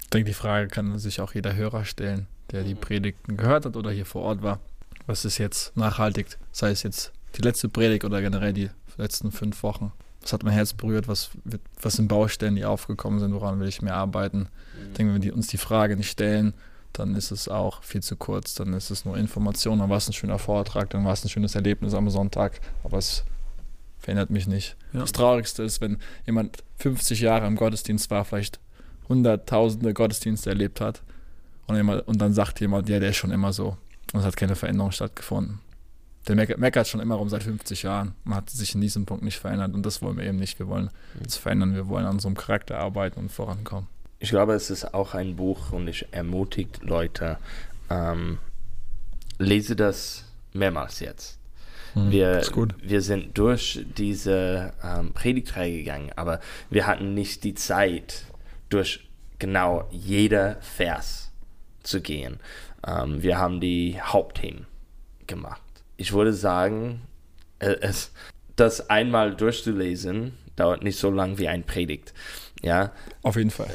Ich 0.00 0.08
denke, 0.10 0.30
die 0.30 0.34
Frage 0.34 0.68
kann 0.68 0.98
sich 0.98 1.20
auch 1.20 1.34
jeder 1.34 1.54
Hörer 1.54 1.84
stellen, 1.84 2.26
der 2.50 2.62
die 2.62 2.74
Predigten 2.74 3.36
gehört 3.36 3.66
hat 3.66 3.76
oder 3.76 3.90
hier 3.90 4.06
vor 4.06 4.22
Ort 4.22 4.42
war. 4.42 4.60
Was 5.06 5.24
ist 5.24 5.38
jetzt 5.38 5.76
nachhaltig? 5.76 6.38
Sei 6.52 6.70
es 6.70 6.82
jetzt 6.82 7.12
die 7.36 7.42
letzte 7.42 7.68
Predigt 7.68 8.04
oder 8.04 8.22
generell 8.22 8.52
die 8.52 8.70
letzten 8.96 9.32
fünf 9.32 9.62
Wochen. 9.62 9.92
Was 10.22 10.32
hat 10.32 10.42
mein 10.44 10.54
Herz 10.54 10.72
berührt? 10.72 11.08
Was, 11.08 11.30
wird, 11.44 11.62
was 11.80 11.94
sind 11.94 12.08
Baustellen, 12.08 12.56
die 12.56 12.64
aufgekommen 12.64 13.18
sind? 13.18 13.34
Woran 13.34 13.60
will 13.60 13.68
ich 13.68 13.82
mehr 13.82 13.94
arbeiten? 13.94 14.48
Ich 14.88 14.96
denke, 14.96 15.14
wenn 15.14 15.22
wir 15.22 15.34
uns 15.34 15.48
die 15.48 15.58
Frage 15.58 15.96
nicht 15.96 16.10
stellen, 16.10 16.54
dann 16.98 17.14
ist 17.14 17.30
es 17.30 17.48
auch 17.48 17.82
viel 17.82 18.02
zu 18.02 18.16
kurz. 18.16 18.54
Dann 18.54 18.72
ist 18.72 18.90
es 18.90 19.04
nur 19.04 19.16
Information. 19.16 19.78
Dann 19.78 19.90
war 19.90 19.98
es 19.98 20.08
ein 20.08 20.12
schöner 20.12 20.38
Vortrag, 20.38 20.90
dann 20.90 21.04
war 21.04 21.12
es 21.12 21.24
ein 21.24 21.28
schönes 21.28 21.54
Erlebnis 21.54 21.94
am 21.94 22.10
Sonntag. 22.10 22.60
Aber 22.82 22.98
es 22.98 23.24
verändert 23.98 24.30
mich 24.30 24.46
nicht. 24.46 24.76
Ja. 24.92 25.00
Das 25.00 25.12
Traurigste 25.12 25.62
ist, 25.62 25.80
wenn 25.80 25.98
jemand 26.26 26.64
50 26.78 27.20
Jahre 27.20 27.46
im 27.46 27.56
Gottesdienst 27.56 28.10
war, 28.10 28.24
vielleicht 28.24 28.60
hunderttausende 29.08 29.94
Gottesdienste 29.94 30.50
erlebt 30.50 30.80
hat 30.80 31.02
und, 31.66 31.76
jemand, 31.76 32.06
und 32.06 32.18
dann 32.18 32.34
sagt 32.34 32.60
jemand, 32.60 32.88
ja, 32.88 33.00
der 33.00 33.10
ist 33.10 33.16
schon 33.16 33.30
immer 33.30 33.52
so. 33.52 33.76
Und 34.12 34.20
es 34.20 34.26
hat 34.26 34.36
keine 34.36 34.56
Veränderung 34.56 34.90
stattgefunden. 34.90 35.60
Der 36.26 36.34
meckert, 36.58 36.88
schon 36.88 37.00
immer 37.00 37.14
rum 37.14 37.28
seit 37.28 37.42
50 37.42 37.84
Jahren 37.84 38.14
und 38.24 38.34
hat 38.34 38.50
sich 38.50 38.74
in 38.74 38.82
diesem 38.82 39.06
Punkt 39.06 39.24
nicht 39.24 39.38
verändert. 39.38 39.72
Und 39.72 39.84
das 39.86 40.02
wollen 40.02 40.18
wir 40.18 40.24
eben 40.24 40.38
nicht. 40.38 40.58
Wir 40.58 40.68
wollen 40.68 40.90
uns 41.20 41.36
verändern, 41.36 41.74
wir 41.74 41.88
wollen 41.88 42.04
an 42.04 42.14
unserem 42.14 42.34
Charakter 42.34 42.78
arbeiten 42.78 43.20
und 43.20 43.32
vorankommen. 43.32 43.88
Ich 44.20 44.30
glaube, 44.30 44.54
es 44.54 44.70
ist 44.70 44.94
auch 44.94 45.14
ein 45.14 45.36
Buch 45.36 45.72
und 45.72 45.88
ich 45.88 46.06
ermutigt 46.10 46.80
Leute, 46.82 47.38
ähm, 47.90 48.38
lese 49.38 49.76
das 49.76 50.24
mehrmals 50.52 51.00
jetzt. 51.00 51.38
Hm, 51.94 52.10
Wir, 52.10 52.42
wir 52.82 53.00
sind 53.00 53.38
durch 53.38 53.84
diese 53.96 54.72
ähm, 54.82 55.12
Predigtreihe 55.12 55.78
gegangen, 55.78 56.10
aber 56.16 56.40
wir 56.70 56.86
hatten 56.86 57.14
nicht 57.14 57.44
die 57.44 57.54
Zeit, 57.54 58.24
durch 58.68 59.08
genau 59.38 59.88
jeder 59.90 60.56
Vers 60.60 61.32
zu 61.82 62.00
gehen. 62.00 62.38
Ähm, 62.86 63.22
wir 63.22 63.38
haben 63.38 63.60
die 63.60 64.00
Hauptthemen 64.00 64.66
gemacht. 65.26 65.62
Ich 65.96 66.12
würde 66.12 66.32
sagen, 66.32 67.02
äh, 67.58 67.76
es, 67.80 68.12
das 68.56 68.90
einmal 68.90 69.34
durchzulesen 69.34 70.34
dauert 70.56 70.82
nicht 70.82 70.98
so 70.98 71.10
lang 71.10 71.38
wie 71.38 71.48
ein 71.48 71.64
Predigt. 71.64 72.12
Ja, 72.62 72.92
Auf 73.22 73.36
jeden 73.36 73.50
Fall. 73.50 73.70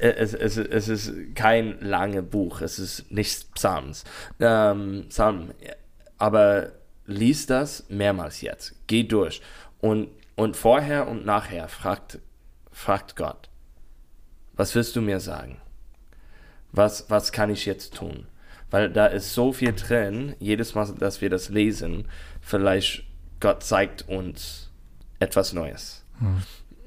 Äh, 0.00 0.10
es, 0.10 0.34
es, 0.34 0.56
es 0.56 0.88
ist 0.88 1.12
kein 1.34 1.78
langes 1.80 2.24
Buch, 2.24 2.60
es 2.60 2.78
ist 2.78 3.10
nicht 3.10 3.54
Psalms. 3.54 4.04
Ähm, 4.40 5.06
Psalm, 5.08 5.52
aber 6.18 6.72
lies 7.06 7.46
das 7.46 7.84
mehrmals 7.88 8.40
jetzt. 8.40 8.74
Geh 8.86 9.04
durch. 9.04 9.40
Und, 9.80 10.08
und 10.36 10.56
vorher 10.56 11.08
und 11.08 11.24
nachher 11.24 11.68
fragt, 11.68 12.18
fragt 12.72 13.16
Gott, 13.16 13.48
was 14.54 14.74
willst 14.74 14.96
du 14.96 15.00
mir 15.00 15.20
sagen? 15.20 15.60
Was, 16.72 17.08
was 17.08 17.30
kann 17.30 17.50
ich 17.50 17.66
jetzt 17.66 17.94
tun? 17.94 18.26
Weil 18.70 18.90
da 18.90 19.06
ist 19.06 19.34
so 19.34 19.52
viel 19.52 19.72
drin, 19.72 20.34
jedes 20.40 20.74
Mal, 20.74 20.92
dass 20.98 21.20
wir 21.20 21.30
das 21.30 21.48
lesen, 21.50 22.08
vielleicht 22.40 23.04
Gott 23.38 23.62
zeigt 23.62 24.08
uns 24.08 24.70
etwas 25.20 25.52
Neues. 25.52 26.04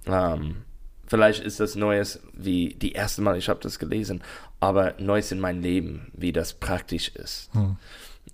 Ähm, 0.05 0.63
vielleicht 1.07 1.41
ist 1.43 1.59
das 1.59 1.75
Neues 1.75 2.19
wie 2.33 2.75
die 2.75 2.91
erste 2.91 3.21
Mal, 3.21 3.37
ich 3.37 3.49
habe 3.49 3.59
das 3.61 3.79
gelesen, 3.79 4.21
aber 4.59 4.93
Neues 4.99 5.31
in 5.31 5.39
meinem 5.39 5.61
Leben, 5.61 6.11
wie 6.13 6.31
das 6.31 6.53
praktisch 6.53 7.09
ist. 7.09 7.49
Hm. 7.53 7.77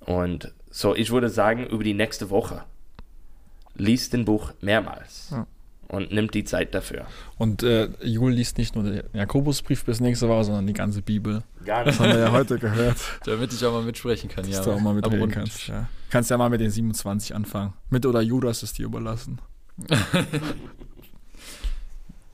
Und 0.06 0.52
so, 0.70 0.96
ich 0.96 1.12
würde 1.12 1.30
sagen, 1.30 1.66
über 1.68 1.84
die 1.84 1.94
nächste 1.94 2.30
Woche 2.30 2.64
liest 3.76 4.14
den 4.14 4.26
Buch 4.26 4.52
mehrmals 4.62 5.30
Ja. 5.32 5.48
und 5.88 6.12
nimmt 6.12 6.34
die 6.34 6.44
Zeit 6.44 6.74
dafür. 6.76 7.06
Und 7.38 7.64
äh, 7.64 7.90
Jul 8.04 8.32
liest 8.34 8.58
nicht 8.58 8.76
nur 8.76 8.84
den 8.84 9.04
Jakobusbrief 9.14 9.86
bis 9.86 10.00
nächste 10.00 10.28
Woche, 10.28 10.44
sondern 10.46 10.68
die 10.68 10.74
ganze 10.74 11.02
Bibel. 11.02 11.44
Gar 11.66 11.86
Das 11.86 12.00
haben 12.00 12.12
wir 12.12 12.20
ja 12.20 12.32
heute 12.32 12.58
gehört, 12.60 12.98
Damit 13.26 13.54
ich 13.54 13.64
auch 13.66 13.72
mal 13.74 13.84
mitsprechen 13.84 14.30
kann, 14.30 14.46
ja. 14.46 14.58
dass 14.58 14.66
du 14.66 14.72
auch 14.72 14.80
mal 14.80 14.94
mitreden 14.94 15.30
kannst. 15.30 15.68
Ja. 15.68 15.88
Kannst 16.10 16.30
ja 16.30 16.38
mal 16.38 16.50
mit 16.50 16.62
den 16.62 16.70
27 16.70 17.34
anfangen. 17.36 17.74
Mit 17.90 18.06
oder 18.06 18.22
Judas 18.22 18.62
ist 18.64 18.78
dir 18.78 18.86
überlassen. 18.86 19.40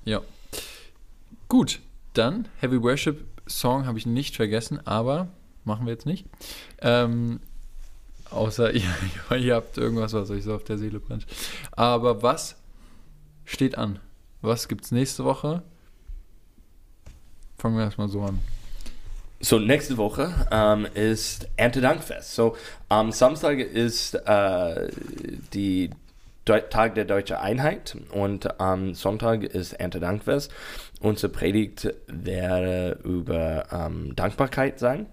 Ja. 0.10 0.24
Gut, 1.50 1.82
dann 2.14 2.48
Heavy 2.58 2.82
Worship 2.82 3.28
Song 3.46 3.86
habe 3.86 4.00
ich 4.00 4.08
nicht 4.08 4.36
vergessen, 4.36 4.80
aber 4.88 5.28
machen 5.66 5.86
wir 5.86 5.94
jetzt 5.94 6.08
nicht. 6.08 6.26
Ähm, 6.82 7.40
außer 8.32 8.74
ihr, 8.74 8.90
ihr 9.38 9.54
habt 9.54 9.78
irgendwas, 9.78 10.14
was 10.14 10.32
euch 10.32 10.46
so 10.46 10.56
auf 10.56 10.64
der 10.64 10.80
Seele 10.80 11.00
brennt. 11.00 11.28
Aber 11.74 12.24
was 12.24 12.56
steht 13.46 13.78
an? 13.78 14.00
Was 14.42 14.68
gibt's 14.68 14.92
nächste 14.92 15.26
Woche? 15.26 15.62
Fangen 17.60 17.78
wir 17.78 17.84
erstmal 17.84 18.10
so 18.10 18.24
an. 18.24 18.40
So, 19.42 19.60
nächste 19.60 19.98
Woche 19.98 20.34
ähm, 20.50 20.88
ist 20.96 21.48
Erntedankfest. 21.56 22.34
So, 22.34 22.58
am 22.88 23.12
Samstag 23.12 23.60
ist 23.60 24.16
äh, 24.16 24.90
die 25.54 25.92
Tag 26.50 26.96
der 26.96 27.06
Deutschen 27.06 27.36
Einheit 27.36 27.96
und 28.12 28.60
am 28.60 28.96
Sonntag 28.96 29.44
ist 29.44 29.74
Erntedankfest. 29.74 30.52
Unsere 31.00 31.32
Predigt 31.32 31.94
werde 32.08 33.00
über 33.04 33.66
ähm, 33.72 34.16
Dankbarkeit 34.16 34.80
sein. 34.80 35.06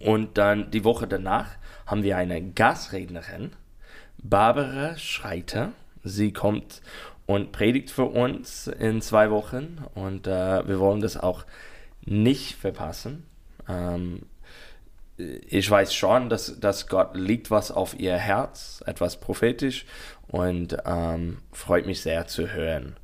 Und 0.00 0.36
dann 0.36 0.72
die 0.72 0.82
Woche 0.82 1.06
danach 1.06 1.50
haben 1.86 2.02
wir 2.02 2.16
eine 2.16 2.42
Gastrednerin, 2.42 3.52
Barbara 4.18 4.96
Schreiter. 4.96 5.72
Sie 6.02 6.32
kommt 6.32 6.82
und 7.26 7.52
predigt 7.52 7.90
für 7.90 8.06
uns 8.06 8.66
in 8.66 9.00
zwei 9.02 9.30
Wochen 9.30 9.78
und 9.94 10.26
äh, 10.26 10.66
wir 10.66 10.80
wollen 10.80 11.00
das 11.00 11.16
auch 11.16 11.44
nicht 12.04 12.56
verpassen. 12.56 13.26
Ähm, 13.68 14.22
ich 15.16 15.70
weiß 15.70 15.94
schon, 15.94 16.28
dass, 16.28 16.60
dass 16.60 16.88
Gott 16.88 17.16
liegt 17.16 17.50
was 17.50 17.70
auf 17.70 17.98
ihr 17.98 18.16
Herz, 18.16 18.82
etwas 18.86 19.18
prophetisch 19.18 19.86
und 20.28 20.76
ähm, 20.84 21.38
freut 21.52 21.86
mich 21.86 22.00
sehr 22.00 22.26
zu 22.26 22.48
hören. 22.48 22.96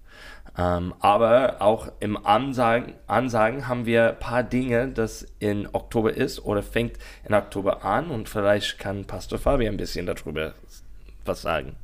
Ähm, 0.57 0.93
aber 1.01 1.63
auch 1.63 1.91
im 2.01 2.27
Ansagen, 2.27 2.95
Ansagen 3.07 3.69
haben 3.69 3.87
wir 3.87 4.11
ein 4.11 4.19
paar 4.19 4.43
Dinge, 4.43 4.89
das 4.89 5.27
in 5.39 5.67
Oktober 5.73 6.15
ist 6.15 6.45
oder 6.45 6.63
fängt 6.63 6.99
in 7.27 7.35
Oktober 7.35 7.85
an 7.85 8.11
und 8.11 8.29
vielleicht 8.29 8.79
kann 8.79 9.07
Pastor 9.07 9.39
Fabi 9.39 9.67
ein 9.67 9.79
bisschen 9.79 10.05
darüber 10.05 10.53
was 11.25 11.43
sagen. 11.43 11.77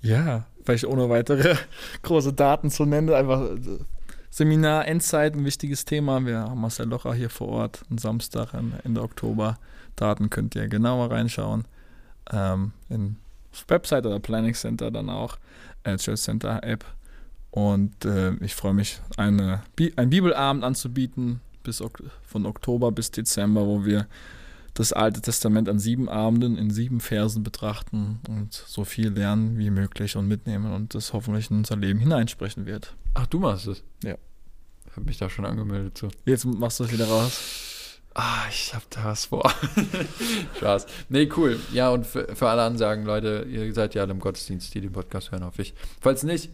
Ja, 0.00 0.46
vielleicht 0.64 0.86
ohne 0.86 1.08
weitere 1.08 1.54
große 2.02 2.32
Daten 2.32 2.70
zu 2.70 2.84
nennen, 2.84 3.10
einfach 3.10 3.42
äh, 3.42 3.78
Seminar 4.30 4.86
Endzeit, 4.86 5.34
ein 5.34 5.44
wichtiges 5.44 5.84
Thema. 5.84 6.24
Wir 6.24 6.40
haben 6.40 6.60
Marcel 6.60 6.86
Locher 6.86 7.14
hier 7.14 7.30
vor 7.30 7.48
Ort, 7.48 7.84
am 7.90 7.98
Samstag 7.98 8.54
am 8.54 8.74
Ende 8.84 9.02
Oktober. 9.02 9.58
Daten 9.96 10.30
könnt 10.30 10.54
ihr 10.54 10.68
genauer 10.68 11.10
reinschauen. 11.10 11.64
Ähm, 12.30 12.72
in 12.88 13.16
auf 13.52 13.64
Website 13.68 14.06
oder 14.06 14.20
Planning 14.20 14.54
Center 14.54 14.90
dann 14.90 15.10
auch, 15.10 15.38
äh, 15.84 15.96
Church 15.96 16.20
Center 16.20 16.62
App. 16.62 16.84
Und 17.50 18.04
äh, 18.04 18.34
ich 18.44 18.54
freue 18.54 18.74
mich, 18.74 19.00
eine, 19.16 19.62
Bi 19.74 19.92
einen 19.96 20.10
Bibelabend 20.10 20.64
anzubieten, 20.64 21.40
bis 21.62 21.80
ok 21.80 22.02
von 22.22 22.46
Oktober 22.46 22.92
bis 22.92 23.10
Dezember, 23.10 23.66
wo 23.66 23.84
wir 23.84 24.06
das 24.74 24.92
Alte 24.92 25.20
Testament 25.20 25.68
an 25.68 25.78
sieben 25.78 26.08
Abenden 26.08 26.56
in 26.56 26.70
sieben 26.70 27.00
Versen 27.00 27.42
betrachten 27.42 28.20
und 28.28 28.52
so 28.52 28.84
viel 28.84 29.08
lernen 29.08 29.58
wie 29.58 29.70
möglich 29.70 30.14
und 30.14 30.28
mitnehmen 30.28 30.72
und 30.72 30.94
das 30.94 31.12
hoffentlich 31.12 31.50
in 31.50 31.58
unser 31.58 31.76
Leben 31.76 31.98
hineinsprechen 31.98 32.64
wird. 32.64 32.94
Ach, 33.14 33.26
du 33.26 33.40
machst 33.40 33.66
es? 33.66 33.82
Ja. 34.04 34.16
Hab 34.94 35.04
mich 35.04 35.18
da 35.18 35.28
schon 35.28 35.46
angemeldet 35.46 35.98
zu. 35.98 36.08
Jetzt 36.26 36.44
machst 36.44 36.78
du 36.78 36.84
es 36.84 36.92
wieder 36.92 37.08
raus. 37.08 37.77
Ah, 38.14 38.46
ich 38.50 38.74
hab 38.74 38.88
da 38.90 39.04
was 39.04 39.26
vor. 39.26 39.48
Spaß. 40.56 40.86
Nee, 41.08 41.28
cool. 41.36 41.60
Ja, 41.72 41.90
und 41.90 42.06
für, 42.06 42.34
für 42.34 42.48
alle 42.48 42.62
Ansagen, 42.62 43.04
Leute, 43.04 43.46
ihr 43.48 43.72
seid 43.72 43.94
ja 43.94 44.02
alle 44.02 44.12
im 44.12 44.18
Gottesdienst, 44.18 44.74
die 44.74 44.80
den 44.80 44.92
Podcast 44.92 45.30
hören, 45.30 45.44
hoffe 45.44 45.62
ich. 45.62 45.74
Falls 46.00 46.24
nicht, 46.24 46.50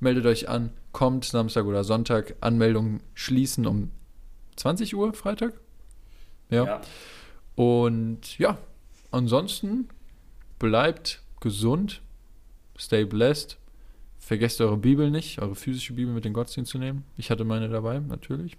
meldet 0.00 0.26
euch 0.26 0.48
an. 0.48 0.70
Kommt 0.92 1.24
Samstag 1.24 1.64
oder 1.64 1.84
Sonntag. 1.84 2.36
Anmeldungen 2.40 3.02
schließen 3.14 3.66
um 3.66 3.90
20 4.56 4.94
Uhr 4.94 5.14
Freitag. 5.14 5.54
Ja. 6.50 6.80
Und 7.54 8.38
ja, 8.38 8.58
ansonsten 9.10 9.88
bleibt 10.58 11.22
gesund, 11.40 12.02
stay 12.78 13.04
blessed. 13.04 13.58
Vergesst 14.18 14.60
eure 14.60 14.76
Bibel 14.76 15.10
nicht, 15.10 15.40
eure 15.40 15.54
physische 15.54 15.92
Bibel 15.92 16.12
mit 16.12 16.24
den 16.24 16.32
Gottesdienst 16.32 16.72
zu 16.72 16.78
nehmen. 16.78 17.04
Ich 17.16 17.30
hatte 17.30 17.44
meine 17.44 17.68
dabei, 17.68 18.00
natürlich. 18.00 18.56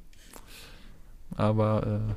Aber 1.35 2.15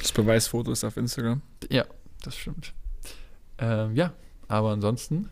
Das 0.00 0.12
Beweisfoto 0.12 0.72
ist 0.72 0.82
auf 0.84 0.96
Instagram. 0.96 1.42
ja, 1.70 1.84
das 2.22 2.36
stimmt. 2.36 2.72
Ähm, 3.58 3.94
ja, 3.94 4.14
aber 4.48 4.70
ansonsten 4.70 5.28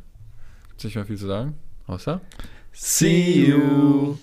gibt 0.68 0.78
es 0.78 0.84
nicht 0.84 0.94
mehr 0.94 1.06
viel 1.06 1.18
zu 1.18 1.26
sagen, 1.26 1.58
außer 1.86 2.20
See 2.72 3.46
you. 3.46 4.18